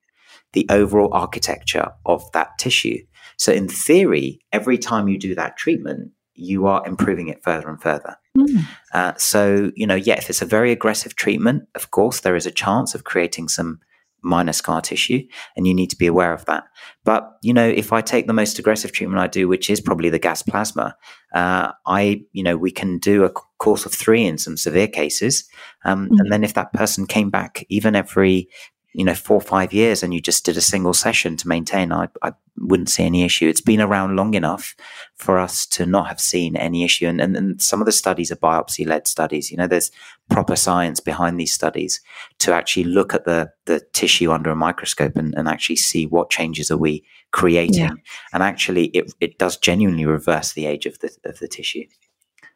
the 0.54 0.68
overall 0.70 1.10
architecture 1.14 1.92
of 2.06 2.32
that 2.34 2.58
tissue. 2.60 3.00
So 3.38 3.52
in 3.52 3.68
theory, 3.68 4.40
every 4.52 4.78
time 4.78 5.08
you 5.08 5.18
do 5.18 5.36
that 5.36 5.58
treatment, 5.58 6.12
you 6.36 6.68
are 6.68 6.86
improving 6.86 7.28
it 7.28 7.44
further 7.44 7.70
and 7.70 7.82
further. 7.82 8.18
Mm. 8.38 8.66
Uh, 8.94 9.14
so, 9.18 9.72
you 9.76 9.86
know, 9.86 9.96
yeah, 9.96 10.16
if 10.16 10.30
it's 10.30 10.42
a 10.42 10.46
very 10.46 10.72
aggressive 10.72 11.16
treatment, 11.16 11.68
of 11.76 11.92
course, 11.92 12.22
there 12.22 12.36
is 12.36 12.46
a 12.46 12.52
chance 12.52 12.96
of 12.96 13.04
creating 13.04 13.48
some 13.48 13.80
minor 14.24 14.54
scar 14.54 14.82
tissue, 14.82 15.22
and 15.56 15.68
you 15.68 15.74
need 15.74 15.90
to 15.90 15.98
be 15.98 16.08
aware 16.08 16.34
of 16.34 16.46
that. 16.46 16.64
But, 17.04 17.30
you 17.42 17.54
know, 17.54 17.68
if 17.68 17.92
I 17.92 18.02
take 18.02 18.26
the 18.26 18.34
most 18.34 18.58
aggressive 18.58 18.94
treatment 18.94 19.22
I 19.22 19.28
do, 19.28 19.48
which 19.48 19.70
is 19.70 19.82
probably 19.82 20.10
the 20.10 20.20
gas 20.20 20.42
plasma, 20.42 20.96
uh, 21.34 21.74
I, 21.86 22.24
you 22.32 22.42
know, 22.42 22.56
we 22.56 22.72
can 22.72 23.00
do 23.00 23.26
a 23.26 23.30
course 23.30 23.86
of 23.86 23.94
three 23.94 24.26
in 24.26 24.38
some 24.38 24.58
severe 24.58 24.88
cases. 24.88 25.44
Um, 25.84 26.10
mm. 26.10 26.20
And 26.20 26.32
then 26.32 26.44
if 26.44 26.54
that 26.54 26.74
person 26.74 27.06
came 27.06 27.30
back 27.30 27.66
even 27.70 27.96
every 27.96 28.48
you 28.94 29.04
know 29.04 29.16
four 29.16 29.38
or 29.38 29.42
five 29.42 29.74
years 29.74 30.04
and 30.04 30.14
you 30.14 30.22
just 30.22 30.46
did 30.46 30.58
a 30.58 30.62
single 30.62 30.94
session 30.94 31.36
to 31.38 31.48
maintain 31.48 31.92
I, 31.92 32.08
I 32.22 32.34
wouldn't 32.58 32.90
see 32.90 33.04
any 33.04 33.24
issue. 33.24 33.48
It's 33.48 33.62
been 33.62 33.82
around 33.82 34.16
long 34.16 34.34
enough 34.34 34.76
for 35.16 35.40
us 35.40 35.66
to 35.68 35.86
not 35.86 36.08
have 36.08 36.20
seen 36.20 36.56
any 36.56 36.84
issue. 36.84 37.08
And, 37.08 37.20
and, 37.20 37.36
and 37.36 37.62
some 37.62 37.82
of 37.82 37.86
the 37.86 37.92
studies 37.92 38.32
are 38.32 38.36
biopsy 38.36 38.86
led 38.86 39.08
studies. 39.08 39.52
You 39.52 39.58
know, 39.58 39.68
there's 39.68 39.92
proper 40.30 40.56
science 40.56 41.00
behind 41.00 41.40
these 41.40 41.54
studies 41.54 42.02
to 42.40 42.54
actually 42.54 42.86
look 42.86 43.14
at 43.14 43.26
the, 43.26 43.52
the 43.66 43.82
tissue 43.94 44.32
under 44.32 44.52
a 44.52 44.56
microscope 44.56 45.16
and, 45.16 45.34
and 45.36 45.48
actually 45.48 45.78
see 45.78 46.06
what 46.06 46.30
changes 46.30 46.70
are 46.70 46.78
we 46.78 47.04
creating. 47.32 47.86
Yeah. 47.86 47.94
And 48.34 48.44
actually, 48.44 48.86
it, 48.88 49.12
it 49.20 49.38
does 49.38 49.58
genuinely 49.58 50.06
reverse 50.06 50.54
the 50.54 50.66
age 50.66 50.86
of 50.86 51.00
the, 51.00 51.16
of 51.26 51.40
the 51.40 51.48
tissue. 51.48 51.86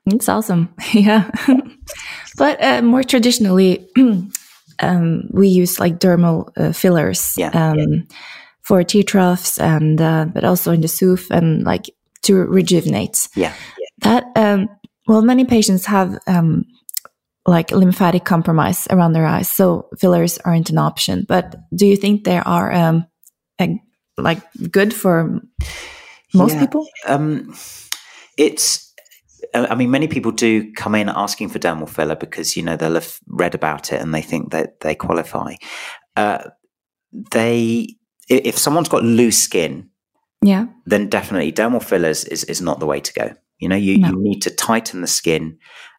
It's 0.05 0.29
awesome. 0.29 0.73
Yeah. 0.93 1.29
but 2.37 2.63
uh, 2.63 2.81
more 2.81 3.03
traditionally, 3.03 3.87
um, 4.79 5.29
we 5.31 5.47
use 5.47 5.79
like 5.79 5.99
dermal 5.99 6.49
uh, 6.57 6.71
fillers 6.71 7.33
yeah, 7.37 7.49
um, 7.49 7.77
yeah. 7.77 7.99
for 8.61 8.83
tear 8.83 9.03
troughs 9.03 9.57
and 9.57 10.01
uh, 10.01 10.25
but 10.33 10.43
also 10.43 10.71
in 10.71 10.81
the 10.81 10.87
sooth 10.87 11.31
and 11.31 11.63
like 11.63 11.89
to 12.23 12.35
rejuvenate. 12.35 13.29
Yeah. 13.35 13.53
That 13.99 14.25
um, 14.35 14.69
well, 15.07 15.21
many 15.21 15.45
patients 15.45 15.85
have 15.85 16.19
um, 16.27 16.65
like 17.45 17.71
lymphatic 17.71 18.25
compromise 18.25 18.87
around 18.89 19.13
their 19.13 19.25
eyes, 19.25 19.51
so 19.51 19.89
fillers 19.97 20.37
aren't 20.39 20.69
an 20.69 20.77
option. 20.77 21.25
But 21.27 21.55
do 21.73 21.87
you 21.87 21.95
think 21.95 22.23
they 22.23 22.37
are 22.37 22.71
um, 22.71 23.05
a, 23.59 23.79
like 24.17 24.41
good 24.69 24.93
for 24.93 25.41
most 26.33 26.55
yeah. 26.55 26.59
people? 26.59 26.87
Um, 27.07 27.55
it's 28.37 28.86
I 29.53 29.75
mean, 29.75 29.91
many 29.91 30.07
people 30.07 30.31
do 30.31 30.71
come 30.73 30.95
in 30.95 31.09
asking 31.09 31.49
for 31.49 31.59
dermal 31.59 31.89
filler 31.89 32.15
because 32.15 32.57
you 32.57 32.63
know 32.63 32.75
they'll 32.75 32.93
have 32.95 33.19
read 33.27 33.55
about 33.55 33.93
it 33.93 34.01
and 34.01 34.13
they 34.13 34.21
think 34.21 34.51
that 34.51 34.79
they 34.81 34.95
qualify. 34.95 35.55
Uh, 36.15 36.49
they, 37.31 37.95
if 38.29 38.57
someone's 38.57 38.89
got 38.89 39.03
loose 39.03 39.37
skin, 39.37 39.89
yeah, 40.41 40.65
then 40.85 41.09
definitely 41.09 41.51
dermal 41.51 41.83
fillers 41.83 42.25
is 42.25 42.43
is 42.45 42.61
not 42.61 42.79
the 42.79 42.85
way 42.85 42.99
to 42.99 43.13
go. 43.13 43.33
You 43.59 43.69
know, 43.69 43.75
you, 43.75 43.97
no. 43.97 44.09
you 44.09 44.15
need 44.17 44.41
to 44.43 44.51
tighten 44.51 45.01
the 45.01 45.07
skin, 45.07 45.57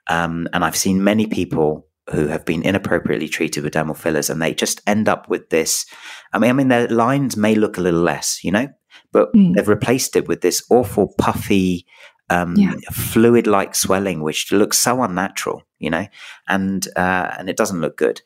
um, 0.09 0.49
and 0.53 0.65
I've 0.65 0.77
seen 0.77 1.03
many 1.03 1.27
people 1.27 1.87
who 2.11 2.29
have 2.29 2.45
been 2.45 2.63
inappropriately 2.63 3.29
treated 3.29 3.65
with 3.65 3.75
dermal 3.75 3.97
fillers, 3.97 4.31
and 4.31 4.41
they 4.41 4.55
just 4.55 4.81
end 4.87 5.09
up 5.09 5.29
with 5.29 5.51
this. 5.51 5.87
I 6.33 6.39
mean, 6.39 6.51
I 6.51 6.53
mean, 6.53 6.69
their 6.69 6.89
lines 6.89 7.37
may 7.37 7.55
look 7.55 7.79
a 7.79 7.83
little 7.83 8.01
less, 8.01 8.43
you 8.43 8.51
know, 8.51 8.69
but 9.13 9.33
mm. 9.35 9.55
they've 9.55 9.69
replaced 9.69 10.17
it 10.17 10.29
with 10.29 10.41
this 10.41 10.63
awful 10.71 11.15
puffy 11.19 11.87
um, 12.31 12.57
yeah. 12.57 12.75
fluid 12.93 13.47
like 13.47 13.75
swelling, 13.75 14.23
which 14.23 14.53
looks 14.53 14.79
so 14.79 15.03
unnatural, 15.03 15.63
you 15.79 15.91
know, 15.91 16.07
and 16.47 16.87
uh, 16.97 17.35
and 17.39 17.49
it 17.49 17.57
doesn't 17.57 17.81
look 17.81 17.97
good. 17.97 18.21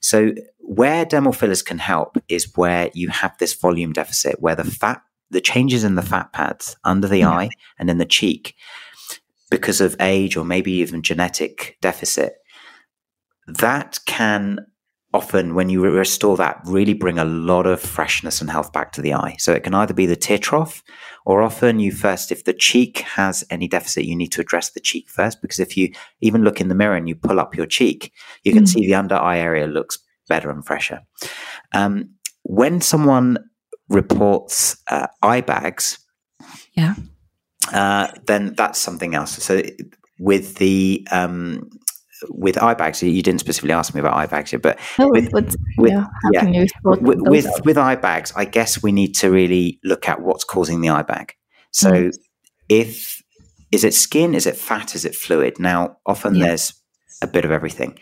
So 0.00 0.32
where 0.58 1.04
dermal 1.04 1.34
fillers 1.34 1.62
can 1.62 1.78
help 1.78 2.16
is 2.28 2.56
where 2.56 2.90
you 2.94 3.08
have 3.08 3.36
this 3.38 3.54
volume 3.54 3.92
deficit, 3.92 4.40
where 4.40 4.54
the 4.54 4.64
fat, 4.64 5.02
the 5.30 5.40
changes 5.40 5.84
in 5.84 5.94
the 5.94 6.02
fat 6.02 6.32
pads 6.32 6.76
under 6.84 7.08
the 7.08 7.18
yeah. 7.18 7.30
eye 7.30 7.50
and 7.78 7.90
in 7.90 7.98
the 7.98 8.04
cheek, 8.04 8.54
because 9.50 9.80
of 9.80 9.96
age 10.00 10.36
or 10.36 10.44
maybe 10.44 10.72
even 10.72 11.02
genetic 11.02 11.76
deficit, 11.80 12.36
that 13.46 13.98
can 14.06 14.66
often 15.14 15.54
when 15.54 15.68
you 15.68 15.82
restore 15.82 16.36
that 16.38 16.60
really 16.64 16.94
bring 16.94 17.18
a 17.18 17.24
lot 17.24 17.66
of 17.66 17.80
freshness 17.80 18.40
and 18.40 18.50
health 18.50 18.72
back 18.72 18.92
to 18.92 19.02
the 19.02 19.12
eye. 19.12 19.36
So 19.38 19.52
it 19.52 19.62
can 19.62 19.74
either 19.74 19.92
be 19.92 20.06
the 20.06 20.16
tear 20.16 20.38
trough 20.38 20.82
or 21.26 21.42
often 21.42 21.80
you 21.80 21.92
first 21.92 22.32
if 22.32 22.44
the 22.44 22.52
cheek 22.52 23.00
has 23.00 23.44
any 23.50 23.68
deficit 23.68 24.04
you 24.04 24.16
need 24.16 24.32
to 24.32 24.40
address 24.40 24.70
the 24.70 24.80
cheek 24.80 25.10
first 25.10 25.42
because 25.42 25.60
if 25.60 25.76
you 25.76 25.92
even 26.20 26.42
look 26.42 26.60
in 26.60 26.68
the 26.68 26.74
mirror 26.74 26.96
and 26.96 27.08
you 27.08 27.14
pull 27.14 27.38
up 27.38 27.54
your 27.54 27.66
cheek 27.66 28.12
you 28.42 28.52
can 28.52 28.64
mm. 28.64 28.68
see 28.68 28.86
the 28.86 28.94
under 28.94 29.16
eye 29.16 29.38
area 29.38 29.66
looks 29.66 29.98
better 30.28 30.50
and 30.50 30.64
fresher. 30.64 31.00
Um, 31.74 32.14
when 32.42 32.80
someone 32.80 33.38
reports 33.88 34.76
uh, 34.88 35.08
eye 35.22 35.42
bags 35.42 35.98
yeah. 36.74 36.94
uh, 37.72 38.08
then 38.26 38.54
that's 38.54 38.78
something 38.78 39.14
else. 39.14 39.42
So 39.42 39.62
with 40.18 40.56
the 40.56 41.06
um, 41.10 41.68
with 42.28 42.62
eye 42.62 42.74
bags, 42.74 43.02
you 43.02 43.22
didn't 43.22 43.40
specifically 43.40 43.72
ask 43.72 43.94
me 43.94 44.00
about 44.00 44.16
eye 44.16 44.26
bags 44.26 44.54
but 44.62 44.78
oh, 44.98 45.10
with, 45.10 45.32
with, 45.32 45.56
yeah, 45.78 46.06
yeah, 46.32 46.64
with, 46.84 47.20
with, 47.20 47.50
with, 47.64 47.78
eye 47.78 47.96
bags, 47.96 48.32
I 48.36 48.44
guess 48.44 48.82
we 48.82 48.92
need 48.92 49.14
to 49.16 49.30
really 49.30 49.80
look 49.84 50.08
at 50.08 50.20
what's 50.20 50.44
causing 50.44 50.80
the 50.80 50.90
eye 50.90 51.02
bag. 51.02 51.34
So, 51.70 51.90
mm. 51.90 52.12
if 52.68 53.22
is 53.70 53.84
it 53.84 53.94
skin, 53.94 54.34
is 54.34 54.46
it 54.46 54.56
fat, 54.56 54.94
is 54.94 55.04
it 55.04 55.14
fluid? 55.14 55.58
Now, 55.58 55.96
often 56.04 56.34
yeah. 56.34 56.48
there's 56.48 56.74
a 57.22 57.26
bit 57.26 57.44
of 57.44 57.50
everything. 57.50 57.98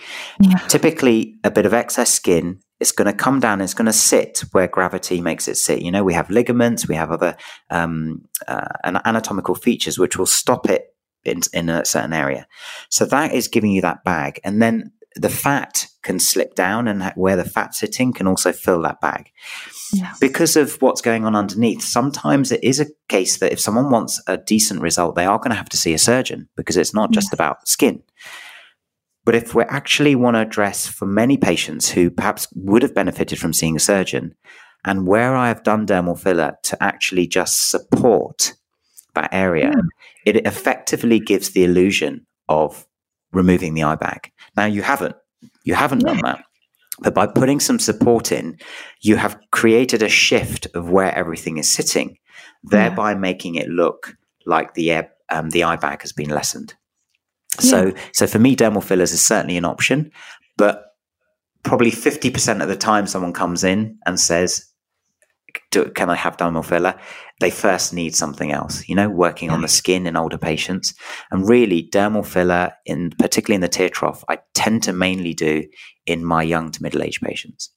Typically, 0.69 1.37
a 1.45 1.51
bit 1.51 1.67
of 1.67 1.75
excess 1.75 2.11
skin 2.11 2.61
is 2.81 2.93
going 2.93 3.07
to 3.07 3.13
come 3.13 3.39
down. 3.39 3.61
It's 3.61 3.75
going 3.75 3.87
to 3.87 3.93
sit 3.93 4.43
where 4.53 4.67
gravity 4.67 5.21
makes 5.21 5.47
it 5.47 5.57
sit. 5.57 5.83
You 5.83 5.93
know, 5.93 6.03
we 6.03 6.15
have 6.15 6.31
ligaments, 6.31 6.89
we 6.89 6.95
have 6.97 7.11
other 7.11 7.37
um, 7.69 8.23
uh, 8.49 8.67
anatomical 8.83 9.55
features 9.55 9.99
which 9.99 10.17
will 10.17 10.27
stop 10.27 10.69
it 10.69 10.95
in, 11.25 11.41
in 11.53 11.69
a 11.69 11.85
certain 11.85 12.13
area. 12.13 12.47
So 12.89 13.05
that 13.07 13.33
is 13.33 13.49
giving 13.49 13.73
you 13.73 13.83
that 13.83 14.05
bag. 14.05 14.41
And 14.45 14.61
then 14.61 14.93
the 15.17 15.29
fat 15.29 15.87
can 16.03 16.19
slip 16.19 16.55
down 16.55 16.89
and 16.89 17.13
where 17.17 17.37
the 17.37 17.45
fat's 17.45 17.79
sitting 17.79 18.13
can 18.13 18.27
also 18.27 18.53
fill 18.53 18.83
that 18.83 19.01
bag. 19.01 19.31
Yeah. 19.93 20.13
Because 20.21 20.57
of 20.57 20.81
what's 20.81 21.01
going 21.01 21.25
on 21.25 21.35
underneath, 21.35 21.83
sometimes 21.83 22.53
it 22.53 22.63
is 22.63 22.81
a 22.81 22.87
case 23.09 23.39
that 23.39 23.53
if 23.53 23.61
someone 23.61 23.91
wants 23.91 24.23
a 24.27 24.37
decent 24.37 24.81
result, 24.81 25.17
they 25.17 25.25
are 25.25 25.39
going 25.39 25.51
to 25.51 25.57
have 25.57 25.69
to 25.71 25.77
see 25.77 25.95
a 25.95 25.99
surgeon 25.99 26.49
because 26.57 26.77
it's 26.77 26.95
not 26.95 27.11
just 27.11 27.29
yeah. 27.31 27.37
about 27.37 27.67
skin. 27.69 28.03
But 29.25 29.35
if 29.35 29.55
we 29.55 29.65
actually 29.65 30.15
want 30.15 30.37
to 30.37 30.41
address 30.41 30.87
for 30.87 31.07
many 31.07 31.37
patients 31.37 31.91
who 31.91 32.11
perhaps 32.11 32.49
would 32.55 32.83
have 32.83 32.95
benefited 32.95 33.39
from 33.39 33.53
seeing 33.53 33.77
a 33.77 33.81
surgeon, 33.81 34.35
and 34.85 35.07
where 35.07 35.37
I 35.37 35.49
have 35.49 35.63
done 35.63 35.87
dermal 35.87 36.19
filler 36.19 36.57
to 36.65 36.83
actually 36.83 37.27
just 37.27 37.71
support 37.71 38.55
that 39.14 39.33
area, 39.33 39.73
yeah 39.75 39.83
it 40.25 40.46
effectively 40.46 41.18
gives 41.18 41.51
the 41.51 41.64
illusion 41.64 42.27
of 42.49 42.87
removing 43.33 43.75
the 43.75 43.83
eye 43.83 43.96
bag. 43.96 44.33
Now 44.57 44.66
you 44.66 44.83
haven't, 44.83 45.16
you 45.64 45.75
haven't 45.75 46.01
done 46.01 46.20
that. 46.23 46.44
But 47.03 47.14
by 47.14 47.27
putting 47.27 47.61
some 47.61 47.79
support 47.79 48.31
in, 48.31 48.59
you 49.01 49.16
have 49.16 49.40
created 49.53 50.03
a 50.03 50.09
shift 50.09 50.66
of 50.75 50.90
where 50.90 51.14
everything 51.14 51.57
is 51.57 51.73
sitting, 51.73 52.18
thereby 52.62 53.12
yeah. 53.12 53.18
making 53.18 53.55
it 53.55 53.68
look 53.68 54.16
like 54.44 54.75
the 54.75 54.90
air, 54.90 55.11
um, 55.31 55.51
the 55.51 55.64
eye 55.64 55.77
bag 55.77 56.03
has 56.03 56.12
been 56.12 56.29
lessened. 56.29 56.75
So, 57.59 57.87
yeah. 57.87 58.01
so 58.12 58.27
for 58.27 58.38
me, 58.38 58.55
dermal 58.55 58.85
fillers 58.85 59.12
is 59.12 59.23
certainly 59.23 59.57
an 59.57 59.64
option, 59.64 60.12
but 60.59 60.96
probably 61.62 61.90
50% 61.90 62.62
of 62.62 62.68
the 62.68 62.77
time 62.77 63.07
someone 63.07 63.33
comes 63.33 63.64
in 63.64 63.99
and 64.05 64.20
says, 64.20 64.66
can 65.95 66.11
I 66.11 66.15
have 66.15 66.37
dermal 66.37 66.65
filler? 66.65 66.95
They 67.41 67.51
first 67.51 67.95
need 67.95 68.15
something 68.15 68.53
else, 68.53 68.87
you 68.89 68.95
know, 68.95 69.09
working 69.09 69.51
on 69.51 69.63
the 69.63 69.69
skin 69.69 70.07
in 70.07 70.17
older 70.17 70.39
patients. 70.39 70.95
And 71.31 71.49
really, 71.49 71.89
dermal 71.93 72.27
filler, 72.27 72.73
in 72.85 73.11
particularly 73.11 73.57
in 73.57 73.61
the 73.63 73.69
tear 73.69 73.89
trough, 73.89 74.25
I 74.29 74.39
tend 74.55 74.83
to 74.85 74.93
mainly 74.93 75.35
do 75.35 75.65
in 76.07 76.25
my 76.25 76.43
young 76.43 76.71
to 76.71 76.83
middle 76.83 77.03
aged 77.03 77.23
patients. 77.23 77.71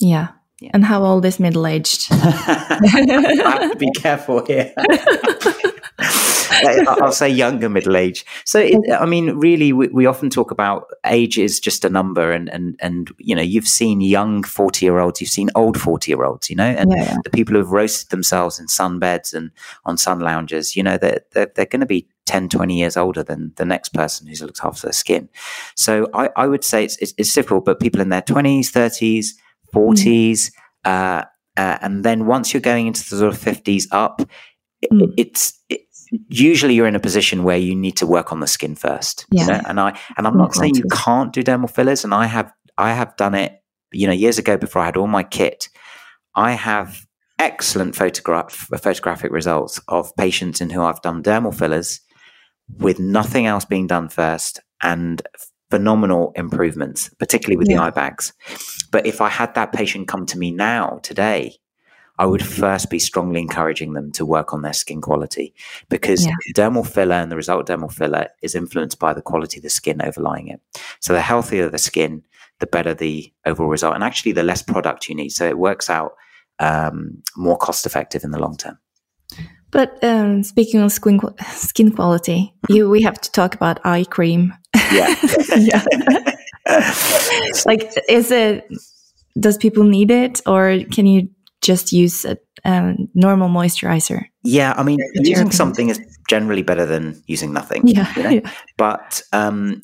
Yeah. 0.00 0.28
yeah. 0.60 0.70
And 0.74 0.84
how 0.84 1.04
old 1.04 1.24
is 1.24 1.40
middle 1.40 1.66
aged? 1.66 2.08
I 2.10 3.56
have 3.60 3.72
to 3.72 3.76
be 3.78 3.90
careful 3.92 4.44
here. 4.44 4.72
I'll 6.88 7.12
say 7.12 7.28
younger 7.28 7.68
middle 7.68 7.96
age. 7.96 8.24
So, 8.44 8.60
it, 8.60 8.78
I 8.92 9.06
mean, 9.06 9.30
really, 9.36 9.72
we, 9.72 9.88
we, 9.88 10.06
often 10.06 10.30
talk 10.30 10.50
about 10.50 10.86
age 11.06 11.38
is 11.38 11.60
just 11.60 11.84
a 11.84 11.88
number, 11.88 12.32
and 12.32 12.48
and 12.48 12.76
and 12.80 13.10
you 13.18 13.34
know, 13.34 13.42
you've 13.42 13.68
seen 13.68 14.00
young 14.00 14.42
forty 14.42 14.86
year 14.86 14.98
olds, 14.98 15.20
you've 15.20 15.30
seen 15.30 15.50
old 15.54 15.80
forty 15.80 16.12
year 16.12 16.24
olds, 16.24 16.50
you 16.50 16.56
know, 16.56 16.64
and 16.64 16.90
yeah, 16.90 17.04
yeah. 17.04 17.16
the 17.24 17.30
people 17.30 17.54
who've 17.54 17.70
roasted 17.70 18.10
themselves 18.10 18.58
in 18.58 18.68
sun 18.68 18.98
beds 18.98 19.34
and 19.34 19.50
on 19.84 19.96
sun 19.96 20.20
lounges, 20.20 20.76
you 20.76 20.82
know, 20.82 20.96
they're 20.96 21.20
they're, 21.32 21.50
they're 21.54 21.66
going 21.66 21.80
to 21.80 21.86
be 21.86 22.06
10, 22.26 22.48
20 22.48 22.78
years 22.78 22.96
older 22.96 23.22
than 23.22 23.52
the 23.56 23.66
next 23.66 23.90
person 23.90 24.26
who's 24.26 24.40
looked 24.40 24.64
after 24.64 24.86
their 24.86 24.92
skin. 24.92 25.28
So, 25.74 26.08
I, 26.14 26.30
I 26.36 26.46
would 26.46 26.64
say 26.64 26.84
it's, 26.84 26.96
it's, 26.98 27.14
it's 27.18 27.34
difficult, 27.34 27.64
but 27.64 27.80
people 27.80 28.00
in 28.00 28.08
their 28.08 28.22
twenties, 28.22 28.70
thirties, 28.70 29.38
forties. 29.72 30.50
Mm. 30.86 31.20
Uh, 31.20 31.24
uh, 31.56 31.78
and 31.82 32.04
then 32.04 32.26
once 32.26 32.52
you're 32.52 32.60
going 32.60 32.86
into 32.86 33.08
the 33.08 33.16
sort 33.16 33.32
of 33.32 33.40
50s 33.40 33.86
up, 33.92 34.22
mm. 34.92 35.14
it's 35.16 35.52
it, 35.63 35.63
usually 36.28 36.74
you're 36.74 36.86
in 36.86 36.96
a 36.96 37.00
position 37.00 37.44
where 37.44 37.56
you 37.56 37.74
need 37.74 37.96
to 37.98 38.06
work 38.06 38.32
on 38.32 38.40
the 38.40 38.46
skin 38.46 38.74
first. 38.74 39.26
Yeah. 39.30 39.42
You 39.42 39.48
know? 39.48 39.60
And 39.66 39.80
I 39.80 39.98
and 40.16 40.26
I'm 40.26 40.36
not 40.36 40.54
saying 40.54 40.76
you 40.76 40.84
can't 40.90 41.32
do 41.32 41.42
dermal 41.42 41.70
fillers, 41.70 42.04
and 42.04 42.14
I 42.14 42.26
have 42.26 42.52
I 42.76 42.92
have 42.92 43.16
done 43.16 43.34
it, 43.34 43.62
you 43.92 44.06
know, 44.06 44.12
years 44.12 44.38
ago 44.38 44.56
before 44.56 44.82
I 44.82 44.86
had 44.86 44.96
all 44.96 45.06
my 45.06 45.22
kit. 45.22 45.68
I 46.34 46.52
have 46.52 47.06
excellent 47.38 47.96
photograph 47.96 48.52
photographic 48.52 49.30
results 49.30 49.80
of 49.88 50.14
patients 50.16 50.60
in 50.60 50.70
who 50.70 50.82
I've 50.82 51.02
done 51.02 51.22
dermal 51.22 51.54
fillers 51.54 52.00
with 52.78 52.98
nothing 52.98 53.46
else 53.46 53.64
being 53.64 53.86
done 53.86 54.08
first 54.08 54.60
and 54.82 55.22
phenomenal 55.70 56.32
improvements, 56.36 57.10
particularly 57.18 57.56
with 57.56 57.68
yeah. 57.68 57.76
the 57.76 57.82
eye 57.82 57.90
bags. 57.90 58.32
But 58.90 59.06
if 59.06 59.20
I 59.20 59.28
had 59.28 59.54
that 59.54 59.72
patient 59.72 60.08
come 60.08 60.26
to 60.26 60.38
me 60.38 60.50
now, 60.50 61.00
today, 61.02 61.56
I 62.18 62.26
would 62.26 62.44
first 62.44 62.90
be 62.90 62.98
strongly 62.98 63.40
encouraging 63.40 63.94
them 63.94 64.12
to 64.12 64.24
work 64.24 64.52
on 64.52 64.62
their 64.62 64.72
skin 64.72 65.00
quality 65.00 65.52
because 65.88 66.24
yeah. 66.24 66.32
dermal 66.54 66.86
filler 66.86 67.16
and 67.16 67.30
the 67.30 67.36
result 67.36 67.68
of 67.68 67.80
dermal 67.80 67.92
filler 67.92 68.28
is 68.40 68.54
influenced 68.54 69.00
by 69.00 69.12
the 69.12 69.22
quality 69.22 69.58
of 69.58 69.64
the 69.64 69.70
skin 69.70 70.00
overlying 70.00 70.48
it. 70.48 70.60
So 71.00 71.12
the 71.12 71.20
healthier 71.20 71.68
the 71.68 71.78
skin, 71.78 72.22
the 72.60 72.66
better 72.66 72.94
the 72.94 73.32
overall 73.44 73.68
result. 73.68 73.94
And 73.94 74.04
actually, 74.04 74.32
the 74.32 74.42
less 74.42 74.62
product 74.62 75.08
you 75.08 75.14
need. 75.14 75.30
So 75.30 75.46
it 75.46 75.58
works 75.58 75.90
out 75.90 76.12
um, 76.58 77.22
more 77.36 77.56
cost 77.56 77.86
effective 77.86 78.24
in 78.24 78.30
the 78.30 78.38
long 78.38 78.56
term. 78.56 78.78
But 79.70 80.02
um, 80.04 80.44
speaking 80.44 80.80
of 80.80 80.92
skin 80.92 81.20
skin 81.50 81.90
quality, 81.90 82.54
you 82.68 82.88
we 82.88 83.02
have 83.02 83.20
to 83.20 83.30
talk 83.32 83.54
about 83.54 83.84
eye 83.84 84.04
cream. 84.04 84.54
Yeah, 84.92 85.14
yeah. 85.56 85.84
like, 87.66 87.92
is 88.08 88.30
it? 88.30 88.68
Does 89.38 89.58
people 89.58 89.82
need 89.82 90.12
it, 90.12 90.40
or 90.46 90.78
can 90.92 91.06
you 91.06 91.28
just 91.64 91.92
use 91.92 92.24
a, 92.24 92.36
normal 93.14 93.48
moisturizer? 93.48 94.24
Yeah, 94.42 94.74
I 94.76 94.82
mean, 94.82 94.98
using 95.14 95.50
something 95.50 95.90
is 95.90 96.00
generally 96.28 96.62
better 96.62 96.86
than 96.86 97.22
using 97.26 97.52
nothing. 97.52 97.86
Yeah, 97.86 98.12
you 98.16 98.22
know? 98.22 98.28
yeah. 98.42 98.50
but 98.78 99.22
um, 99.32 99.82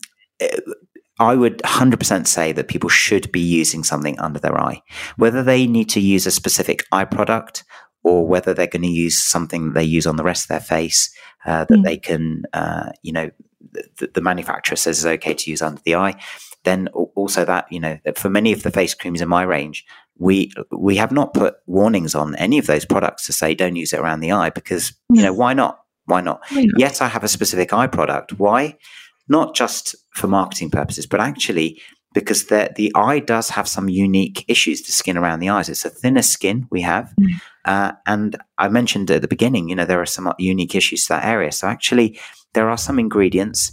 I 1.19 1.35
would 1.35 1.59
100% 1.59 2.27
say 2.27 2.53
that 2.53 2.69
people 2.69 2.89
should 2.89 3.31
be 3.31 3.41
using 3.41 3.85
something 3.85 4.19
under 4.19 4.39
their 4.39 4.59
eye. 4.59 4.83
Whether 5.17 5.43
they 5.43 5.67
need 5.67 5.91
to 5.91 6.01
use 6.01 6.27
a 6.27 6.31
specific 6.31 6.85
eye 6.93 7.05
product 7.05 7.63
or 8.03 8.27
whether 8.27 8.55
they're 8.55 8.67
going 8.67 8.83
to 8.83 8.89
use 8.89 9.19
something 9.19 9.75
they 9.75 9.85
use 9.85 10.07
on 10.07 10.17
the 10.17 10.25
rest 10.25 10.45
of 10.45 10.49
their 10.49 10.61
face 10.61 11.15
uh, 11.45 11.67
that 11.67 11.79
mm. 11.79 11.85
they 11.85 11.99
can, 11.99 12.45
uh, 12.55 12.89
you 13.03 13.13
know, 13.13 13.31
the, 13.99 14.11
the, 14.15 14.23
manufacturer 14.23 14.77
says 14.77 14.99
is 14.99 15.07
okay 15.07 15.35
to 15.35 15.51
use 15.51 15.61
under 15.61 15.81
the 15.85 15.95
eye. 15.95 16.19
Then 16.65 16.89
also 16.89 17.45
that, 17.45 17.71
you 17.71 17.81
know, 17.81 17.99
for 18.17 18.31
many 18.31 18.53
of 18.53 18.63
the 18.63 18.71
face 18.71 18.95
creams 18.95 19.21
in 19.21 19.29
my 19.29 19.43
range, 19.43 19.85
we 20.21 20.53
we 20.71 20.97
have 20.97 21.11
not 21.11 21.35
put 21.35 21.55
warnings 21.67 22.15
on 22.15 22.37
any 22.37 22.59
of 22.59 22.67
those 22.67 22.85
products 22.85 23.27
to 23.27 23.33
say 23.33 23.55
don't 23.55 23.75
use 23.75 23.93
it 23.93 23.99
around 23.99 24.21
the 24.21 24.31
eye 24.31 24.51
because 24.51 24.93
you 25.11 25.23
know 25.23 25.33
why 25.33 25.55
not? 25.55 25.81
Why 26.05 26.21
not? 26.21 26.41
Not? 26.53 26.79
Yes, 26.79 27.01
I 27.01 27.09
have 27.09 27.25
a 27.25 27.29
specific 27.29 27.73
eye 27.73 27.89
product. 27.89 28.39
Why? 28.39 28.77
not 29.31 29.55
just 29.55 29.95
for 30.13 30.27
marketing 30.27 30.71
purposes, 30.71 31.07
but 31.07 31.21
actually 31.21 31.81
because 32.13 32.47
the, 32.47 32.73
the 32.75 32.93
eye 32.97 33.21
does 33.21 33.51
have 33.51 33.69
some 33.69 33.89
unique 33.89 34.45
issues, 34.49 34.83
the 34.83 34.91
skin 34.91 35.17
around 35.17 35.39
the 35.39 35.49
eyes. 35.49 35.69
It's 35.69 35.85
a 35.85 35.91
thinner 35.91 36.23
skin 36.23 36.67
we 36.71 36.81
have. 36.81 37.15
Mm. 37.21 37.29
Uh, 37.65 37.93
and 38.05 38.37
I 38.59 38.69
mentioned 38.69 39.13
at 39.13 39.23
the 39.23 39.29
beginning, 39.29 39.69
you 39.69 39.77
know, 39.77 39.85
there 39.85 40.03
are 40.03 40.07
some 40.07 40.33
unique 40.41 40.75
issues 40.75 41.05
to 41.05 41.11
that 41.11 41.25
area. 41.25 41.53
So 41.53 41.69
actually, 41.69 42.19
there 42.55 42.69
are 42.69 42.77
some 42.77 42.99
ingredients, 42.99 43.71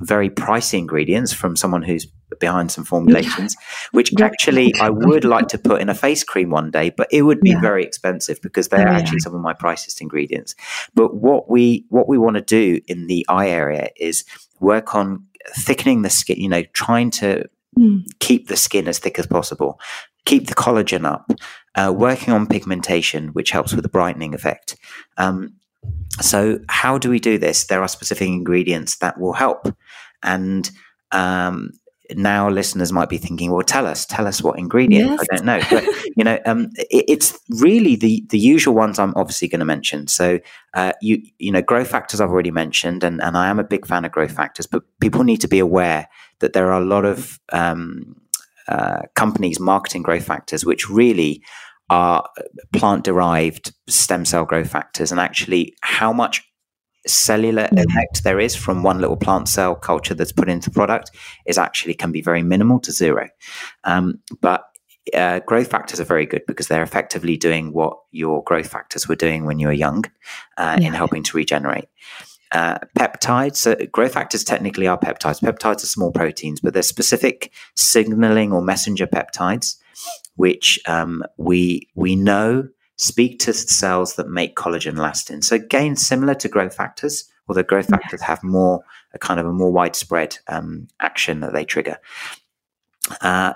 very 0.00 0.30
pricey 0.30 0.78
ingredients 0.78 1.32
from 1.32 1.56
someone 1.56 1.82
who's 1.82 2.06
behind 2.38 2.70
some 2.70 2.84
formulations, 2.84 3.56
yeah. 3.58 3.88
which 3.92 4.12
actually 4.20 4.72
I 4.80 4.90
would 4.90 5.24
like 5.24 5.48
to 5.48 5.58
put 5.58 5.80
in 5.80 5.88
a 5.88 5.94
face 5.94 6.24
cream 6.24 6.50
one 6.50 6.70
day, 6.70 6.90
but 6.90 7.08
it 7.10 7.22
would 7.22 7.40
be 7.40 7.50
yeah. 7.50 7.60
very 7.60 7.84
expensive 7.84 8.40
because 8.40 8.68
they're 8.68 8.88
oh, 8.88 8.92
actually 8.92 9.20
some 9.20 9.34
of 9.34 9.40
my 9.40 9.52
priciest 9.52 10.00
ingredients. 10.00 10.54
But 10.94 11.14
what 11.14 11.50
we 11.50 11.86
what 11.88 12.08
we 12.08 12.18
want 12.18 12.36
to 12.36 12.42
do 12.42 12.80
in 12.86 13.06
the 13.06 13.26
eye 13.28 13.48
area 13.48 13.90
is 13.96 14.24
work 14.60 14.94
on 14.94 15.26
thickening 15.56 16.02
the 16.02 16.10
skin, 16.10 16.40
you 16.40 16.48
know, 16.48 16.62
trying 16.72 17.10
to 17.10 17.48
mm. 17.78 18.04
keep 18.18 18.48
the 18.48 18.56
skin 18.56 18.88
as 18.88 18.98
thick 18.98 19.18
as 19.18 19.26
possible, 19.26 19.80
keep 20.24 20.48
the 20.48 20.54
collagen 20.54 21.04
up, 21.04 21.30
uh, 21.74 21.92
working 21.94 22.32
on 22.32 22.46
pigmentation, 22.46 23.28
which 23.28 23.50
helps 23.50 23.72
with 23.72 23.82
the 23.82 23.88
brightening 23.88 24.34
effect. 24.34 24.76
Um, 25.16 25.54
so, 26.20 26.58
how 26.68 26.98
do 26.98 27.10
we 27.10 27.18
do 27.18 27.38
this? 27.38 27.66
There 27.66 27.82
are 27.82 27.88
specific 27.88 28.28
ingredients 28.28 28.98
that 28.98 29.18
will 29.18 29.32
help. 29.32 29.66
And 30.22 30.70
um, 31.12 31.70
now 32.14 32.48
listeners 32.48 32.92
might 32.92 33.08
be 33.08 33.18
thinking, 33.18 33.50
well, 33.52 33.62
tell 33.62 33.86
us, 33.86 34.04
tell 34.04 34.26
us 34.26 34.42
what 34.42 34.58
ingredient. 34.58 35.10
Yes. 35.10 35.20
I 35.20 35.36
don't 35.36 35.46
know, 35.46 35.60
but 35.70 35.84
you 36.16 36.24
know, 36.24 36.38
um, 36.46 36.68
it, 36.76 37.04
it's 37.08 37.38
really 37.48 37.96
the 37.96 38.24
the 38.30 38.38
usual 38.38 38.74
ones 38.74 38.98
I'm 38.98 39.14
obviously 39.16 39.48
going 39.48 39.60
to 39.60 39.66
mention. 39.66 40.08
So, 40.08 40.40
uh, 40.74 40.92
you 41.00 41.22
you 41.38 41.52
know, 41.52 41.62
growth 41.62 41.88
factors 41.88 42.20
I've 42.20 42.30
already 42.30 42.50
mentioned, 42.50 43.04
and 43.04 43.22
and 43.22 43.36
I 43.36 43.48
am 43.48 43.58
a 43.58 43.64
big 43.64 43.86
fan 43.86 44.04
of 44.04 44.12
growth 44.12 44.32
factors, 44.32 44.66
but 44.66 44.82
people 45.00 45.24
need 45.24 45.40
to 45.40 45.48
be 45.48 45.58
aware 45.58 46.08
that 46.40 46.52
there 46.52 46.72
are 46.72 46.80
a 46.80 46.84
lot 46.84 47.04
of 47.04 47.38
um, 47.52 48.16
uh, 48.68 49.02
companies 49.14 49.60
marketing 49.60 50.02
growth 50.02 50.24
factors, 50.24 50.64
which 50.64 50.88
really 50.90 51.42
are 51.90 52.26
plant 52.72 53.04
derived 53.04 53.72
stem 53.88 54.24
cell 54.24 54.44
growth 54.44 54.70
factors, 54.70 55.12
and 55.12 55.20
actually 55.20 55.74
how 55.82 56.12
much 56.12 56.42
cellular 57.06 57.68
yeah. 57.72 57.82
effect 57.82 58.24
there 58.24 58.40
is 58.40 58.54
from 58.54 58.82
one 58.82 59.00
little 59.00 59.16
plant 59.16 59.48
cell 59.48 59.74
culture 59.74 60.14
that's 60.14 60.32
put 60.32 60.48
into 60.48 60.70
the 60.70 60.74
product 60.74 61.10
is 61.46 61.58
actually 61.58 61.94
can 61.94 62.12
be 62.12 62.22
very 62.22 62.42
minimal 62.42 62.78
to 62.78 62.92
zero. 62.92 63.28
Um, 63.84 64.20
but 64.40 64.64
uh, 65.14 65.40
growth 65.40 65.68
factors 65.68 65.98
are 65.98 66.04
very 66.04 66.26
good 66.26 66.42
because 66.46 66.68
they're 66.68 66.82
effectively 66.82 67.36
doing 67.36 67.72
what 67.72 67.96
your 68.10 68.44
growth 68.44 68.68
factors 68.68 69.08
were 69.08 69.16
doing 69.16 69.44
when 69.44 69.58
you 69.58 69.66
were 69.66 69.72
young 69.72 70.04
uh, 70.58 70.76
yeah. 70.78 70.88
in 70.88 70.92
helping 70.92 71.22
to 71.24 71.36
regenerate. 71.36 71.86
Uh, 72.52 72.78
peptides, 72.98 73.56
so 73.56 73.76
growth 73.92 74.12
factors 74.12 74.42
technically 74.42 74.86
are 74.86 74.98
peptides. 74.98 75.40
Peptides 75.40 75.84
are 75.84 75.86
small 75.86 76.10
proteins, 76.10 76.60
but 76.60 76.74
they're 76.74 76.82
specific 76.82 77.52
signaling 77.76 78.52
or 78.52 78.60
messenger 78.60 79.06
peptides, 79.06 79.76
which 80.40 80.80
um, 80.86 81.22
we 81.36 81.86
we 81.94 82.16
know 82.16 82.66
speak 82.96 83.38
to 83.40 83.52
cells 83.52 84.16
that 84.16 84.28
make 84.28 84.56
collagen 84.56 84.94
elastin. 84.94 85.44
So 85.44 85.56
again, 85.56 85.96
similar 85.96 86.34
to 86.36 86.48
growth 86.48 86.74
factors, 86.74 87.30
although 87.46 87.62
growth 87.62 87.88
factors 87.88 88.22
have 88.22 88.42
more 88.42 88.82
a 89.12 89.18
kind 89.18 89.38
of 89.38 89.44
a 89.44 89.52
more 89.52 89.70
widespread 89.70 90.38
um, 90.48 90.88
action 90.98 91.40
that 91.40 91.52
they 91.52 91.64
trigger. 91.66 91.98
Uh, 93.20 93.52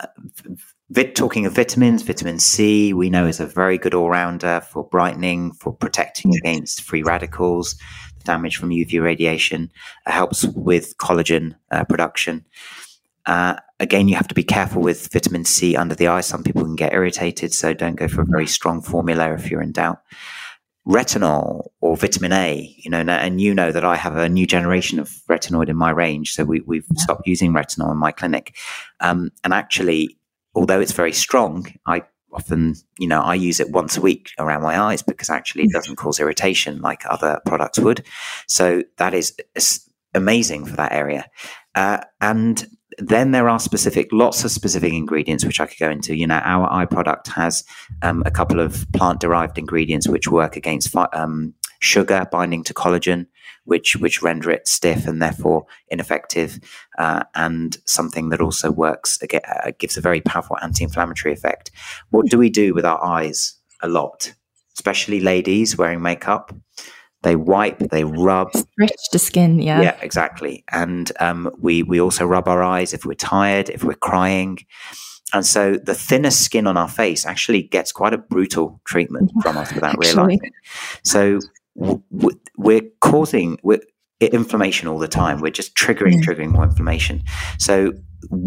vit, 0.90 1.14
talking 1.14 1.46
of 1.46 1.54
vitamins, 1.54 2.02
vitamin 2.02 2.38
C 2.38 2.92
we 2.92 3.08
know 3.08 3.26
is 3.26 3.40
a 3.40 3.46
very 3.46 3.78
good 3.78 3.94
all 3.94 4.10
rounder 4.10 4.60
for 4.60 4.84
brightening, 4.84 5.52
for 5.52 5.72
protecting 5.72 6.34
against 6.36 6.82
free 6.82 7.02
radicals, 7.02 7.76
damage 8.24 8.58
from 8.58 8.68
UV 8.68 9.02
radiation. 9.02 9.70
It 10.06 10.12
helps 10.12 10.44
with 10.44 10.98
collagen 10.98 11.54
uh, 11.70 11.84
production. 11.84 12.44
Uh, 13.26 13.56
again, 13.80 14.08
you 14.08 14.16
have 14.16 14.28
to 14.28 14.34
be 14.34 14.42
careful 14.42 14.82
with 14.82 15.12
vitamin 15.12 15.44
C 15.44 15.76
under 15.76 15.94
the 15.94 16.08
eye. 16.08 16.20
Some 16.20 16.42
people 16.42 16.62
can 16.62 16.76
get 16.76 16.92
irritated, 16.92 17.52
so 17.52 17.72
don't 17.72 17.96
go 17.96 18.08
for 18.08 18.22
a 18.22 18.26
very 18.26 18.46
strong 18.46 18.82
formula 18.82 19.32
if 19.32 19.50
you're 19.50 19.62
in 19.62 19.72
doubt. 19.72 20.00
Retinol 20.86 21.68
or 21.80 21.96
vitamin 21.96 22.32
A, 22.32 22.74
you 22.76 22.90
know, 22.90 23.00
and 23.00 23.40
you 23.40 23.54
know 23.54 23.72
that 23.72 23.84
I 23.84 23.96
have 23.96 24.16
a 24.16 24.28
new 24.28 24.46
generation 24.46 24.98
of 24.98 25.08
retinoid 25.30 25.70
in 25.70 25.76
my 25.76 25.90
range, 25.90 26.32
so 26.32 26.44
we, 26.44 26.62
have 26.76 26.98
stopped 26.98 27.26
using 27.26 27.54
retinol 27.54 27.90
in 27.90 27.96
my 27.96 28.12
clinic. 28.12 28.54
Um, 29.00 29.30
and 29.42 29.54
actually, 29.54 30.18
although 30.54 30.80
it's 30.80 30.92
very 30.92 31.12
strong, 31.12 31.72
I 31.86 32.02
often, 32.34 32.74
you 32.98 33.06
know, 33.06 33.22
I 33.22 33.34
use 33.34 33.60
it 33.60 33.70
once 33.70 33.96
a 33.96 34.00
week 34.00 34.32
around 34.38 34.62
my 34.62 34.78
eyes 34.78 35.02
because 35.02 35.30
actually 35.30 35.64
it 35.64 35.72
doesn't 35.72 35.96
cause 35.96 36.20
irritation 36.20 36.80
like 36.82 37.04
other 37.08 37.40
products 37.46 37.78
would. 37.78 38.04
So 38.46 38.82
that 38.98 39.14
is 39.14 39.34
amazing 40.14 40.66
for 40.66 40.76
that 40.76 40.92
area. 40.92 41.30
Uh, 41.74 41.98
and 42.20 42.66
then 42.98 43.30
there 43.30 43.48
are 43.48 43.58
specific, 43.58 44.08
lots 44.12 44.44
of 44.44 44.50
specific 44.50 44.92
ingredients 44.92 45.44
which 45.44 45.60
I 45.60 45.66
could 45.66 45.78
go 45.78 45.90
into. 45.90 46.16
You 46.16 46.26
know, 46.26 46.38
our 46.38 46.72
eye 46.72 46.86
product 46.86 47.28
has 47.28 47.64
um, 48.02 48.22
a 48.26 48.30
couple 48.30 48.60
of 48.60 48.86
plant 48.92 49.20
derived 49.20 49.58
ingredients 49.58 50.08
which 50.08 50.28
work 50.28 50.56
against 50.56 50.94
um, 51.12 51.54
sugar 51.80 52.26
binding 52.30 52.64
to 52.64 52.74
collagen, 52.74 53.26
which 53.64 53.96
which 53.96 54.22
render 54.22 54.50
it 54.50 54.68
stiff 54.68 55.06
and 55.06 55.20
therefore 55.20 55.66
ineffective, 55.88 56.58
uh, 56.98 57.24
and 57.34 57.78
something 57.86 58.30
that 58.30 58.40
also 58.40 58.70
works 58.70 59.18
uh, 59.22 59.72
gives 59.78 59.96
a 59.96 60.00
very 60.00 60.20
powerful 60.20 60.58
anti-inflammatory 60.62 61.32
effect. 61.32 61.70
What 62.10 62.26
do 62.26 62.38
we 62.38 62.50
do 62.50 62.74
with 62.74 62.84
our 62.84 63.02
eyes? 63.04 63.58
A 63.82 63.88
lot, 63.88 64.32
especially 64.76 65.20
ladies 65.20 65.76
wearing 65.76 66.00
makeup. 66.00 66.54
They 67.24 67.36
wipe, 67.36 67.78
they 67.78 68.04
rub, 68.04 68.54
stretch 68.54 69.08
the 69.10 69.18
skin. 69.18 69.60
Yeah, 69.60 69.80
yeah, 69.80 69.96
exactly. 70.00 70.62
And 70.70 71.10
um, 71.18 71.50
we 71.58 71.82
we 71.82 72.00
also 72.00 72.24
rub 72.24 72.46
our 72.46 72.62
eyes 72.62 72.94
if 72.94 73.04
we're 73.04 73.14
tired, 73.14 73.68
if 73.70 73.82
we're 73.82 73.94
crying. 73.94 74.58
And 75.32 75.44
so 75.44 75.74
the 75.74 75.94
thinner 75.94 76.30
skin 76.30 76.66
on 76.68 76.76
our 76.76 76.88
face 76.88 77.26
actually 77.26 77.62
gets 77.62 77.90
quite 77.90 78.14
a 78.14 78.18
brutal 78.18 78.80
treatment 78.84 79.32
from 79.42 79.56
us 79.56 79.72
without 79.72 79.96
realizing. 79.98 80.38
So 81.02 81.40
w- 81.76 82.02
we're 82.56 82.82
causing 83.00 83.58
we're, 83.64 83.80
inflammation 84.20 84.86
all 84.86 84.98
the 84.98 85.08
time. 85.08 85.40
We're 85.40 85.50
just 85.50 85.74
triggering, 85.74 86.20
mm. 86.20 86.22
triggering 86.22 86.50
more 86.50 86.64
inflammation. 86.64 87.24
So 87.58 87.94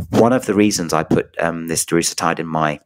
one 0.09 0.33
of 0.33 0.45
the 0.45 0.53
reasons 0.53 0.93
I 0.93 1.03
put 1.03 1.35
um, 1.39 1.67
this 1.67 1.83
darutoside 1.83 2.39
in 2.39 2.47
my 2.47 2.79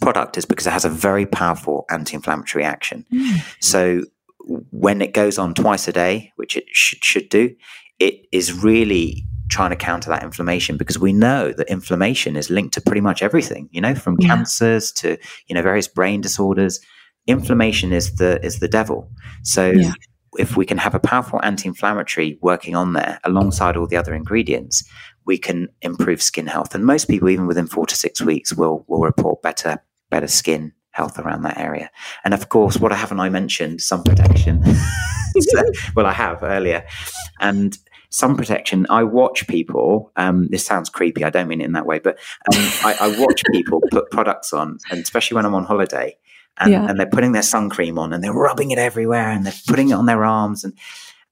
product 0.00 0.36
is 0.38 0.44
because 0.44 0.66
it 0.66 0.72
has 0.72 0.84
a 0.84 0.90
very 0.90 1.26
powerful 1.26 1.86
anti-inflammatory 1.90 2.64
action. 2.64 3.04
Mm. 3.12 3.42
So 3.60 4.02
when 4.46 5.00
it 5.00 5.12
goes 5.12 5.38
on 5.38 5.54
twice 5.54 5.88
a 5.88 5.92
day, 5.92 6.32
which 6.36 6.56
it 6.56 6.64
should, 6.68 7.04
should 7.04 7.28
do, 7.28 7.54
it 7.98 8.26
is 8.32 8.52
really 8.52 9.26
trying 9.48 9.70
to 9.70 9.76
counter 9.76 10.08
that 10.10 10.22
inflammation 10.22 10.76
because 10.76 10.98
we 10.98 11.12
know 11.12 11.52
that 11.52 11.68
inflammation 11.68 12.36
is 12.36 12.50
linked 12.50 12.74
to 12.74 12.80
pretty 12.80 13.00
much 13.00 13.22
everything, 13.22 13.68
you 13.72 13.80
know, 13.80 13.94
from 13.94 14.16
yeah. 14.18 14.28
cancers 14.28 14.92
to, 14.92 15.16
you 15.46 15.54
know, 15.54 15.62
various 15.62 15.88
brain 15.88 16.20
disorders. 16.20 16.80
Inflammation 17.26 17.92
is 17.92 18.16
the 18.16 18.44
is 18.44 18.60
the 18.60 18.68
devil. 18.68 19.10
So 19.42 19.70
yeah. 19.70 19.92
if 20.38 20.56
we 20.56 20.66
can 20.66 20.78
have 20.78 20.94
a 20.94 21.00
powerful 21.00 21.40
anti-inflammatory 21.42 22.38
working 22.42 22.74
on 22.74 22.92
there 22.92 23.20
alongside 23.24 23.76
all 23.76 23.86
the 23.86 23.96
other 23.96 24.14
ingredients, 24.14 24.84
we 25.24 25.38
can 25.38 25.68
improve 25.82 26.22
skin 26.22 26.46
health. 26.46 26.74
And 26.74 26.84
most 26.84 27.06
people, 27.06 27.28
even 27.28 27.46
within 27.46 27.66
four 27.66 27.86
to 27.86 27.94
six 27.94 28.20
weeks, 28.20 28.52
will 28.52 28.84
will 28.88 29.00
report 29.00 29.42
better 29.42 29.82
better 30.10 30.28
skin 30.28 30.72
health 30.94 31.18
around 31.18 31.42
that 31.42 31.58
area. 31.58 31.90
And 32.24 32.32
of 32.32 32.48
course, 32.48 32.78
what 32.78 32.92
haven't 32.92 33.20
I 33.20 33.28
mentioned? 33.28 33.82
Sun 33.82 34.04
protection. 34.04 34.62
so, 35.40 35.62
well, 35.96 36.06
I 36.06 36.12
have 36.12 36.42
earlier. 36.42 36.86
And 37.40 37.76
sun 38.10 38.36
protection, 38.36 38.86
I 38.88 39.02
watch 39.02 39.46
people, 39.48 40.12
um, 40.16 40.46
this 40.48 40.64
sounds 40.64 40.88
creepy, 40.88 41.24
I 41.24 41.30
don't 41.30 41.48
mean 41.48 41.60
it 41.60 41.64
in 41.64 41.72
that 41.72 41.84
way, 41.84 41.98
but 41.98 42.16
um, 42.46 42.60
I, 42.84 42.96
I, 43.00 43.20
watch 43.20 43.42
people 43.50 43.82
put 43.90 44.08
products 44.12 44.52
on, 44.52 44.78
and 44.88 45.00
especially 45.00 45.34
when 45.34 45.44
I'm 45.44 45.54
on 45.54 45.64
holiday. 45.64 46.16
and, 46.58 46.70
yeah. 46.70 46.88
and 46.88 46.98
they're 46.98 47.06
putting 47.06 47.32
their 47.32 47.42
sun 47.42 47.70
cream 47.70 47.98
on 47.98 48.12
and 48.12 48.22
they're 48.22 48.32
rubbing 48.32 48.70
it 48.70 48.78
everywhere 48.78 49.30
and 49.30 49.44
they're 49.44 49.60
putting 49.66 49.90
it 49.90 49.94
on 49.94 50.06
their 50.06 50.24
arms 50.24 50.62
and 50.62 50.72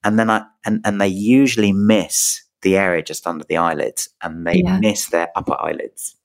and 0.02 0.18
then 0.18 0.28
I 0.28 0.44
and, 0.64 0.80
and 0.84 1.00
they 1.00 1.06
usually 1.06 1.72
miss 1.72 2.42
the 2.62 2.76
area 2.76 3.02
just 3.02 3.24
under 3.28 3.44
the 3.44 3.56
eyelids 3.56 4.08
and 4.20 4.44
they 4.44 4.62
yeah. 4.64 4.80
miss 4.80 5.06
their 5.06 5.28
upper 5.36 5.54
eyelids. 5.60 6.16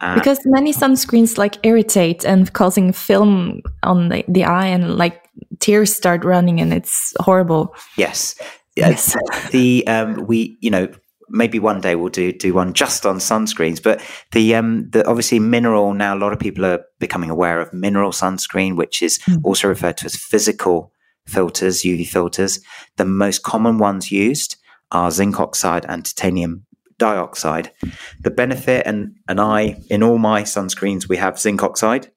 Uh, 0.00 0.14
because 0.14 0.38
many 0.44 0.72
sunscreens 0.72 1.38
like 1.38 1.58
irritate 1.64 2.24
and 2.24 2.52
causing 2.52 2.92
film 2.92 3.60
on 3.82 4.08
the, 4.10 4.24
the 4.28 4.44
eye 4.44 4.66
and 4.66 4.96
like 4.96 5.28
tears 5.58 5.92
start 5.92 6.24
running 6.24 6.60
and 6.60 6.72
it's 6.72 7.12
horrible. 7.20 7.74
Yes. 7.96 8.36
Yes. 8.76 9.16
the 9.50 9.86
um 9.88 10.26
we 10.26 10.56
you 10.60 10.70
know 10.70 10.88
maybe 11.28 11.58
one 11.58 11.80
day 11.80 11.94
we'll 11.96 12.10
do 12.10 12.32
do 12.32 12.54
one 12.54 12.74
just 12.74 13.04
on 13.04 13.18
sunscreens. 13.18 13.82
But 13.82 14.00
the 14.32 14.54
um 14.54 14.88
the 14.90 15.06
obviously 15.06 15.40
mineral 15.40 15.92
now 15.94 16.14
a 16.14 16.18
lot 16.18 16.32
of 16.32 16.38
people 16.38 16.64
are 16.64 16.84
becoming 17.00 17.30
aware 17.30 17.60
of 17.60 17.72
mineral 17.72 18.12
sunscreen, 18.12 18.76
which 18.76 19.02
is 19.02 19.18
mm. 19.20 19.40
also 19.44 19.68
referred 19.68 19.96
to 19.98 20.06
as 20.06 20.16
physical 20.16 20.92
filters, 21.26 21.82
UV 21.82 22.06
filters. 22.06 22.60
The 22.96 23.04
most 23.04 23.42
common 23.42 23.78
ones 23.78 24.12
used 24.12 24.56
are 24.92 25.10
zinc 25.10 25.38
oxide 25.40 25.84
and 25.88 26.04
titanium 26.04 26.66
dioxide. 26.98 27.72
The 28.20 28.30
benefit 28.30 28.86
and 28.86 29.16
and 29.28 29.40
I 29.40 29.80
in 29.90 30.02
all 30.02 30.18
my 30.18 30.42
sunscreens 30.42 31.08
we 31.08 31.16
have 31.16 31.38
zinc 31.38 31.62
oxide. 31.62 32.10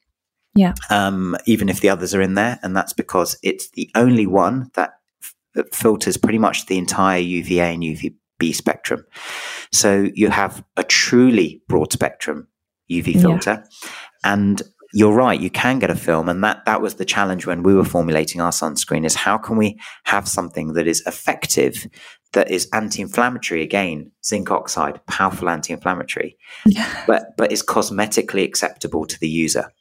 Yeah. 0.54 0.74
Um, 0.90 1.38
even 1.46 1.70
if 1.70 1.80
the 1.80 1.90
others 1.90 2.14
are 2.14 2.22
in 2.22 2.34
there, 2.34 2.60
and 2.62 2.76
that's 2.76 2.94
because 2.94 3.38
it's 3.42 3.70
the 3.72 3.90
only 3.96 4.28
one 4.28 4.70
that, 4.74 4.92
f- 5.56 5.66
filters 5.72 6.18
pretty 6.18 6.40
much 6.40 6.66
the 6.66 6.78
entire 6.78 7.20
UVA 7.20 7.74
and 7.74 7.84
UVB 7.84 8.54
spectrum. 8.54 9.06
So 9.72 10.10
you 10.14 10.30
have 10.30 10.64
a 10.76 10.84
truly 10.84 11.62
broad 11.70 11.94
spectrum 11.94 12.50
UV 12.92 13.22
filter. 13.22 13.64
Yeah. 13.64 13.88
And 14.24 14.62
you're 14.94 15.14
right, 15.14 15.40
you 15.40 15.50
can 15.50 15.80
get 15.80 15.90
a 15.90 15.96
film. 15.96 16.28
And 16.28 16.44
that, 16.44 16.66
that 16.66 16.82
was 16.82 16.96
the 16.96 17.06
challenge 17.06 17.46
when 17.46 17.64
we 17.64 17.74
were 17.74 17.86
formulating 17.86 18.42
our 18.42 18.52
sunscreen 18.52 19.06
is 19.06 19.16
how 19.16 19.38
can 19.38 19.56
we 19.56 19.80
have 20.04 20.28
something 20.28 20.74
that 20.74 20.88
is 20.88 21.02
effective, 21.06 21.88
that 22.34 22.50
is 22.50 22.68
anti-inflammatory 22.74 23.62
again, 23.62 24.12
zinc 24.24 24.52
oxide, 24.52 25.06
powerful 25.06 25.50
anti-inflammatory, 25.50 26.38
yeah. 26.66 27.04
but, 27.08 27.36
but 27.38 27.52
is 27.52 27.64
cosmetically 27.64 28.44
acceptable 28.44 29.06
to 29.06 29.20
the 29.20 29.30
user. 29.30 29.72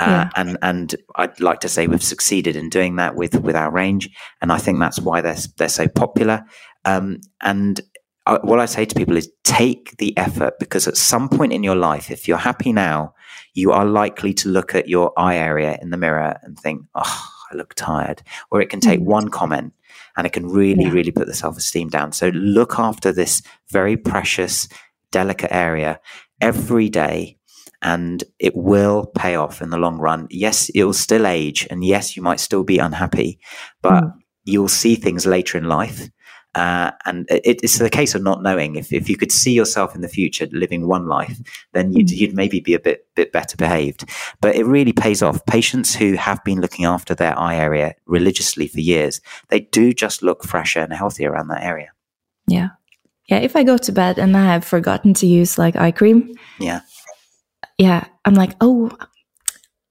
Uh, 0.00 0.06
yeah. 0.06 0.30
and 0.34 0.58
and 0.60 0.96
I'd 1.14 1.38
like 1.38 1.60
to 1.60 1.68
say 1.68 1.86
we've 1.86 2.02
succeeded 2.02 2.56
in 2.56 2.68
doing 2.68 2.96
that 2.96 3.14
with 3.14 3.40
with 3.40 3.54
our 3.54 3.70
range, 3.70 4.10
and 4.42 4.50
I 4.50 4.58
think 4.58 4.80
that's 4.80 4.98
why 4.98 5.20
they're 5.20 5.36
they're 5.56 5.68
so 5.68 5.86
popular. 5.86 6.44
Um, 6.84 7.20
and 7.40 7.80
I, 8.26 8.38
what 8.42 8.58
I 8.58 8.66
say 8.66 8.86
to 8.86 8.94
people 8.94 9.16
is 9.16 9.30
take 9.44 9.96
the 9.98 10.16
effort 10.16 10.58
because 10.58 10.88
at 10.88 10.96
some 10.96 11.28
point 11.28 11.52
in 11.52 11.62
your 11.62 11.76
life, 11.76 12.10
if 12.10 12.26
you're 12.26 12.38
happy 12.38 12.72
now, 12.72 13.14
you 13.52 13.70
are 13.70 13.84
likely 13.84 14.34
to 14.34 14.48
look 14.48 14.74
at 14.74 14.88
your 14.88 15.12
eye 15.16 15.36
area 15.36 15.78
in 15.80 15.90
the 15.90 15.96
mirror 15.96 16.38
and 16.42 16.58
think, 16.58 16.82
oh, 16.94 17.28
I 17.52 17.56
look 17.56 17.74
tired. 17.74 18.22
Or 18.50 18.60
it 18.60 18.70
can 18.70 18.80
take 18.80 19.00
mm. 19.00 19.04
one 19.04 19.28
comment 19.28 19.74
and 20.16 20.26
it 20.26 20.32
can 20.32 20.48
really, 20.48 20.84
yeah. 20.84 20.90
really 20.90 21.10
put 21.10 21.26
the 21.26 21.34
self 21.34 21.56
esteem 21.56 21.88
down. 21.88 22.12
So 22.12 22.28
look 22.28 22.78
after 22.78 23.12
this 23.12 23.42
very 23.70 23.96
precious, 23.96 24.68
delicate 25.10 25.52
area 25.52 26.00
every 26.40 26.88
day 26.88 27.38
and 27.82 28.24
it 28.38 28.56
will 28.56 29.06
pay 29.14 29.36
off 29.36 29.60
in 29.60 29.70
the 29.70 29.78
long 29.78 29.98
run. 29.98 30.26
Yes, 30.30 30.70
it 30.70 30.84
will 30.84 30.92
still 30.92 31.26
age 31.26 31.66
and 31.70 31.84
yes, 31.84 32.16
you 32.16 32.22
might 32.22 32.40
still 32.40 32.64
be 32.64 32.78
unhappy, 32.78 33.38
but 33.82 34.04
mm. 34.04 34.12
you'll 34.44 34.68
see 34.68 34.94
things 34.94 35.26
later 35.26 35.58
in 35.58 35.64
life 35.64 36.08
uh, 36.54 36.92
and 37.04 37.26
it, 37.30 37.60
it's 37.62 37.78
the 37.78 37.90
case 37.90 38.14
of 38.14 38.22
not 38.22 38.42
knowing. 38.42 38.76
If, 38.76 38.92
if 38.92 39.08
you 39.08 39.16
could 39.16 39.32
see 39.32 39.52
yourself 39.52 39.94
in 39.94 40.00
the 40.00 40.08
future 40.08 40.46
living 40.52 40.86
one 40.86 41.06
life, 41.06 41.38
then 41.72 41.92
you'd, 41.92 42.10
hmm. 42.10 42.16
you'd 42.16 42.34
maybe 42.34 42.60
be 42.60 42.74
a 42.74 42.80
bit 42.80 43.06
bit 43.14 43.32
better 43.32 43.56
behaved. 43.56 44.08
But 44.40 44.56
it 44.56 44.64
really 44.64 44.92
pays 44.92 45.22
off. 45.22 45.44
Patients 45.46 45.94
who 45.94 46.14
have 46.14 46.42
been 46.44 46.60
looking 46.60 46.84
after 46.84 47.14
their 47.14 47.38
eye 47.38 47.56
area 47.56 47.94
religiously 48.06 48.68
for 48.68 48.80
years, 48.80 49.20
they 49.48 49.60
do 49.60 49.92
just 49.92 50.22
look 50.22 50.44
fresher 50.44 50.80
and 50.80 50.92
healthier 50.92 51.32
around 51.32 51.48
that 51.48 51.62
area. 51.62 51.90
Yeah, 52.46 52.70
yeah. 53.28 53.38
If 53.38 53.56
I 53.56 53.62
go 53.62 53.76
to 53.78 53.92
bed 53.92 54.18
and 54.18 54.36
I 54.36 54.44
have 54.44 54.64
forgotten 54.64 55.14
to 55.14 55.26
use 55.26 55.58
like 55.58 55.76
eye 55.76 55.92
cream, 55.92 56.34
yeah, 56.60 56.80
yeah, 57.78 58.04
I'm 58.24 58.34
like, 58.34 58.52
oh, 58.60 58.90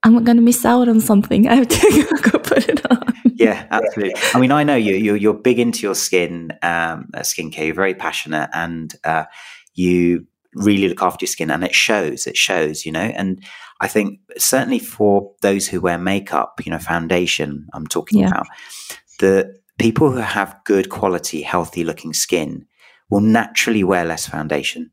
I'm 0.04 0.24
going 0.24 0.38
to 0.38 0.44
miss 0.44 0.66
out 0.66 0.88
on 0.88 1.02
something. 1.02 1.48
I 1.48 1.56
have 1.56 1.68
to 1.68 2.20
go 2.32 2.40
put 2.40 2.70
it 2.70 2.90
on 2.92 3.13
yeah, 3.38 3.68
absolutely. 3.72 4.22
I 4.34 4.40
mean, 4.40 4.52
I 4.52 4.64
know 4.64 4.76
you. 4.76 4.96
You're, 4.96 5.16
you're 5.16 5.34
big 5.34 5.60
into 5.60 5.82
your 5.82 5.96
skin, 5.96 6.52
um, 6.62 7.10
uh, 7.14 7.20
skincare. 7.20 7.66
You're 7.66 7.76
very 7.76 7.96
passionate, 7.96 8.50
and 8.54 8.94
uh, 9.04 9.26
you 9.74 10.28
really 10.54 10.88
look 10.88 11.02
after 11.02 11.24
your 11.24 11.32
skin, 11.32 11.52
and 11.52 11.64
it 11.64 11.74
shows. 11.74 12.28
It 12.28 12.38
shows, 12.38 12.86
you 12.86 12.92
know. 12.92 13.00
And 13.00 13.44
I 13.82 13.88
think 13.88 14.20
certainly 14.38 14.80
for 14.80 15.32
those 15.42 15.68
who 15.68 15.82
wear 15.82 15.98
makeup, 15.98 16.62
you 16.64 16.72
know, 16.72 16.80
foundation. 16.80 17.68
I'm 17.74 17.88
talking 17.88 18.20
yeah. 18.20 18.28
about 18.28 18.48
the 19.20 19.56
people 19.78 20.12
who 20.12 20.20
have 20.20 20.56
good 20.66 20.90
quality, 20.90 21.42
healthy 21.42 21.84
looking 21.84 22.14
skin 22.14 22.66
will 23.10 23.22
naturally 23.22 23.84
wear 23.84 24.06
less 24.06 24.26
foundation 24.28 24.92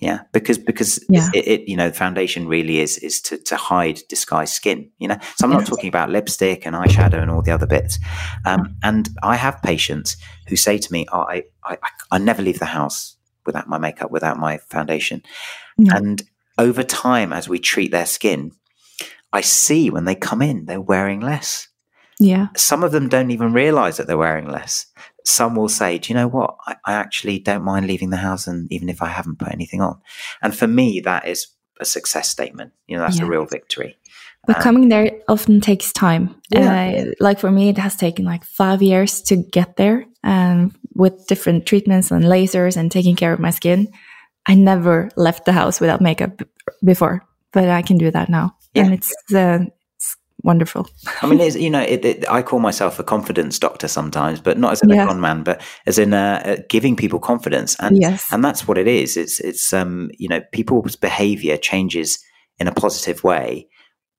yeah, 0.00 0.20
because 0.32 0.56
because 0.56 1.04
yeah. 1.10 1.28
It, 1.34 1.46
it, 1.46 1.68
you 1.68 1.76
know 1.76 1.90
the 1.90 1.94
foundation 1.94 2.48
really 2.48 2.78
is 2.78 2.96
is 2.98 3.20
to 3.22 3.36
to 3.36 3.56
hide 3.56 4.00
disguised 4.08 4.54
skin. 4.54 4.90
You 4.98 5.08
know, 5.08 5.18
so 5.36 5.46
I'm 5.46 5.52
not 5.52 5.66
talking 5.66 5.88
about 5.88 6.08
lipstick 6.08 6.66
and 6.66 6.74
eyeshadow 6.74 7.20
and 7.20 7.30
all 7.30 7.42
the 7.42 7.50
other 7.50 7.66
bits. 7.66 7.98
Um, 8.46 8.76
and 8.82 9.10
I 9.22 9.36
have 9.36 9.60
patients 9.62 10.16
who 10.48 10.56
say 10.56 10.78
to 10.78 10.92
me, 10.92 11.06
oh, 11.12 11.20
I, 11.20 11.44
I 11.64 11.76
I 12.10 12.18
never 12.18 12.40
leave 12.40 12.58
the 12.58 12.64
house 12.64 13.16
without 13.44 13.68
my 13.68 13.76
makeup, 13.76 14.10
without 14.10 14.38
my 14.38 14.56
foundation. 14.58 15.22
Yeah. 15.76 15.96
And 15.96 16.22
over 16.56 16.82
time, 16.82 17.34
as 17.34 17.46
we 17.46 17.58
treat 17.58 17.90
their 17.90 18.06
skin, 18.06 18.52
I 19.34 19.42
see 19.42 19.90
when 19.90 20.06
they 20.06 20.14
come 20.14 20.40
in, 20.40 20.64
they're 20.64 20.80
wearing 20.80 21.20
less. 21.20 21.68
Yeah. 22.18 22.48
Some 22.56 22.84
of 22.84 22.92
them 22.92 23.08
don't 23.08 23.30
even 23.30 23.52
realize 23.52 23.96
that 23.96 24.06
they're 24.06 24.16
wearing 24.16 24.48
less 24.48 24.86
some 25.24 25.54
will 25.54 25.68
say, 25.68 25.98
do 25.98 26.12
you 26.12 26.18
know 26.18 26.28
what? 26.28 26.56
I, 26.66 26.76
I, 26.84 26.92
actually 26.94 27.38
don't 27.38 27.64
mind 27.64 27.86
leaving 27.86 28.10
the 28.10 28.16
house 28.16 28.46
and 28.46 28.70
even 28.72 28.88
if 28.88 29.02
I 29.02 29.06
haven't 29.06 29.38
put 29.38 29.52
anything 29.52 29.80
on. 29.80 30.00
And 30.42 30.54
for 30.54 30.66
me, 30.66 31.00
that 31.00 31.26
is 31.26 31.48
a 31.80 31.84
success 31.84 32.28
statement. 32.28 32.72
You 32.86 32.96
know, 32.96 33.02
that's 33.02 33.18
yeah. 33.18 33.24
a 33.24 33.28
real 33.28 33.44
victory. 33.44 33.98
But 34.46 34.56
um, 34.56 34.62
coming 34.62 34.88
there 34.88 35.12
often 35.28 35.60
takes 35.60 35.92
time. 35.92 36.34
Yeah. 36.50 37.06
Uh, 37.08 37.12
like 37.20 37.38
for 37.38 37.50
me, 37.50 37.68
it 37.68 37.78
has 37.78 37.96
taken 37.96 38.24
like 38.24 38.44
five 38.44 38.82
years 38.82 39.20
to 39.22 39.36
get 39.36 39.76
there 39.76 40.06
um, 40.24 40.74
with 40.94 41.26
different 41.26 41.66
treatments 41.66 42.10
and 42.10 42.24
lasers 42.24 42.76
and 42.76 42.90
taking 42.90 43.16
care 43.16 43.32
of 43.32 43.40
my 43.40 43.50
skin. 43.50 43.88
I 44.46 44.54
never 44.54 45.10
left 45.16 45.44
the 45.44 45.52
house 45.52 45.80
without 45.80 46.00
makeup 46.00 46.40
before, 46.82 47.26
but 47.52 47.68
I 47.68 47.82
can 47.82 47.98
do 47.98 48.10
that 48.10 48.28
now. 48.28 48.56
Yeah. 48.74 48.84
And 48.84 48.94
it's, 48.94 49.12
uh, 49.34 49.66
wonderful. 50.42 50.88
I 51.22 51.26
mean, 51.26 51.40
it's, 51.40 51.56
you 51.66 51.70
know, 51.70 51.82
it, 51.82 52.04
it, 52.04 52.30
I 52.30 52.42
call 52.42 52.60
myself 52.60 52.98
a 52.98 53.04
confidence 53.04 53.58
doctor 53.58 53.88
sometimes, 53.88 54.40
but 54.40 54.58
not 54.58 54.72
as 54.72 54.82
in 54.82 54.90
yeah. 54.90 55.04
a 55.04 55.06
con 55.06 55.20
man, 55.20 55.42
but 55.42 55.60
as 55.86 55.98
in 55.98 56.12
uh, 56.14 56.42
uh, 56.44 56.56
giving 56.68 56.96
people 56.96 57.18
confidence, 57.18 57.76
and 57.80 58.00
yes. 58.00 58.26
and 58.32 58.44
that's 58.44 58.66
what 58.66 58.78
it 58.78 58.88
is. 58.88 59.16
It's 59.16 59.40
it's 59.40 59.72
um 59.72 60.10
you 60.18 60.28
know 60.28 60.40
people's 60.52 60.96
behavior 60.96 61.56
changes 61.56 62.18
in 62.58 62.68
a 62.68 62.72
positive 62.72 63.24
way 63.24 63.68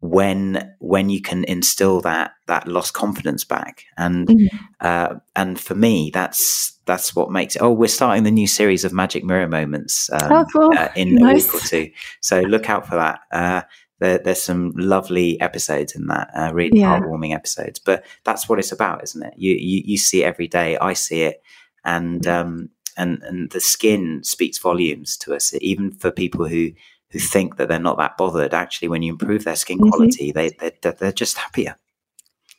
when 0.02 0.74
when 0.80 1.10
you 1.10 1.22
can 1.22 1.44
instill 1.44 2.02
that 2.02 2.32
that 2.48 2.68
lost 2.68 2.94
confidence 2.94 3.46
back 3.46 3.86
and 3.98 4.28
mm-hmm. 4.28 4.58
uh, 4.80 5.14
and 5.36 5.60
for 5.60 5.76
me 5.76 6.10
that's 6.12 6.80
that's 6.86 7.16
what 7.16 7.32
makes 7.32 7.56
it 7.56 7.62
oh 7.62 7.72
we're 7.72 7.88
starting 7.88 8.24
the 8.24 8.32
new 8.32 8.48
series 8.48 8.84
of 8.84 8.92
magic 8.92 9.24
mirror 9.24 9.48
moments 9.48 10.10
um, 10.14 10.32
oh, 10.32 10.46
cool. 10.52 10.76
uh, 10.76 10.90
in 10.96 11.16
nice. 11.16 11.48
a 11.48 11.54
week 11.54 11.64
or 11.64 11.68
two 11.68 11.92
so 12.20 12.42
look 12.42 12.68
out 12.68 12.88
for 12.88 12.96
that 12.96 13.20
uh, 13.32 13.62
there, 14.02 14.18
there's 14.18 14.42
some 14.42 14.72
lovely 14.76 15.40
episodes 15.40 15.96
in 15.96 16.08
that, 16.08 16.32
uh, 16.36 16.52
really 16.54 16.80
yeah. 16.80 17.00
heartwarming 17.00 17.36
episodes. 17.36 17.78
But 17.78 18.04
that's 18.24 18.50
what 18.50 18.58
it's 18.58 18.72
about, 18.72 19.04
isn't 19.04 19.24
it? 19.24 19.36
You, 19.38 19.54
you 19.54 19.84
you 19.86 19.98
see 19.98 20.24
it 20.24 20.26
every 20.26 20.48
day. 20.48 20.76
I 20.78 20.94
see 20.94 21.22
it, 21.22 21.44
and 21.86 22.26
um, 22.26 22.70
and 22.98 23.22
and 23.22 23.52
the 23.52 23.62
skin 23.62 24.24
speaks 24.24 24.58
volumes 24.58 25.16
to 25.18 25.36
us, 25.36 25.54
even 25.62 25.92
for 25.92 26.12
people 26.12 26.48
who 26.48 26.72
who 27.12 27.20
think 27.20 27.58
that 27.58 27.68
they're 27.68 27.80
not 27.80 28.00
that 28.00 28.18
bothered. 28.18 28.56
Actually, 28.56 28.88
when 28.88 29.04
you 29.04 29.14
improve 29.14 29.44
their 29.44 29.56
skin 29.56 29.78
mm-hmm. 29.78 29.90
quality, 29.90 30.32
they 30.32 30.50
they're, 30.82 30.94
they're 30.94 31.12
just 31.12 31.38
happier. 31.38 31.76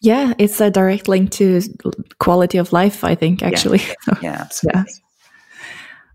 Yeah, 0.01 0.35
it's 0.39 0.61
a 0.61 0.71
direct 0.71 1.09
link 1.09 1.33
to 1.33 1.61
quality 2.21 2.59
of 2.59 2.73
life. 2.73 3.03
I 3.03 3.17
think 3.17 3.43
actually. 3.43 3.81
Yeah, 4.07 4.19
yeah 4.23 4.41
absolutely. 4.43 4.81
Yeah. 4.81 4.99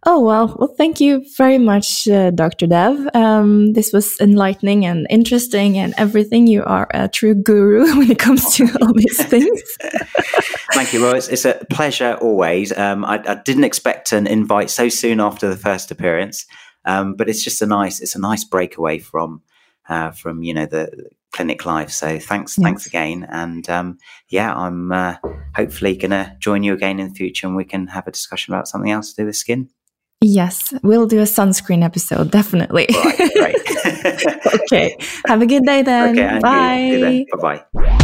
Oh, 0.09 0.21
well, 0.21 0.55
well, 0.57 0.73
thank 0.77 1.01
you 1.01 1.25
very 1.35 1.57
much, 1.57 2.07
uh, 2.07 2.31
Dr. 2.31 2.65
Dev. 2.65 3.09
Um, 3.13 3.73
this 3.73 3.91
was 3.91 4.17
enlightening 4.21 4.85
and 4.85 5.05
interesting 5.09 5.77
and 5.77 5.93
everything. 5.97 6.47
You 6.47 6.63
are 6.63 6.87
a 6.93 7.09
true 7.09 7.35
guru 7.35 7.81
when 7.97 8.09
it 8.09 8.17
comes 8.17 8.55
to 8.55 8.69
all 8.81 8.93
these 8.93 9.21
things. 9.25 9.61
thank 10.71 10.93
you. 10.93 11.01
Well, 11.01 11.13
it's, 11.13 11.27
it's 11.27 11.43
a 11.43 11.59
pleasure 11.69 12.17
always. 12.21 12.71
Um, 12.77 13.03
I, 13.03 13.21
I, 13.27 13.35
didn't 13.43 13.65
expect 13.65 14.13
an 14.13 14.27
invite 14.27 14.69
so 14.69 14.87
soon 14.87 15.19
after 15.19 15.49
the 15.49 15.57
first 15.57 15.91
appearance, 15.91 16.45
um, 16.85 17.15
but 17.15 17.27
it's 17.27 17.43
just 17.43 17.61
a 17.61 17.65
nice, 17.65 17.99
it's 17.99 18.15
a 18.15 18.21
nice 18.21 18.45
breakaway 18.45 18.99
from, 18.99 19.41
uh, 19.89 20.11
from, 20.11 20.41
you 20.41 20.53
know, 20.53 20.67
the 20.67 21.09
clinic 21.33 21.65
life. 21.65 21.91
So 21.91 22.17
thanks, 22.17 22.57
yes. 22.57 22.63
thanks 22.63 22.85
again. 22.85 23.27
And, 23.29 23.69
um, 23.69 23.97
yeah, 24.29 24.55
I'm, 24.55 24.89
uh, 24.89 25.15
hopefully 25.53 25.97
going 25.97 26.11
to 26.11 26.33
join 26.39 26.63
you 26.63 26.71
again 26.71 27.01
in 27.01 27.09
the 27.09 27.13
future 27.13 27.45
and 27.45 27.57
we 27.57 27.65
can 27.65 27.87
have 27.87 28.07
a 28.07 28.11
discussion 28.11 28.53
about 28.53 28.69
something 28.69 28.91
else 28.91 29.11
to 29.11 29.23
do 29.23 29.25
with 29.25 29.35
skin. 29.35 29.69
Yes, 30.21 30.73
we'll 30.81 31.05
do 31.05 31.19
a 31.19 31.23
sunscreen 31.23 31.83
episode, 31.83 32.31
definitely. 32.31 32.87
Right, 32.91 33.35
right. 33.35 34.45
okay. 34.63 34.97
Have 35.27 35.43
a 35.43 35.45
good 35.45 35.63
day 35.63 35.83
then. 35.83 36.17
Okay, 36.17 36.39
Bye. 36.39 37.25
Bye 37.31 37.97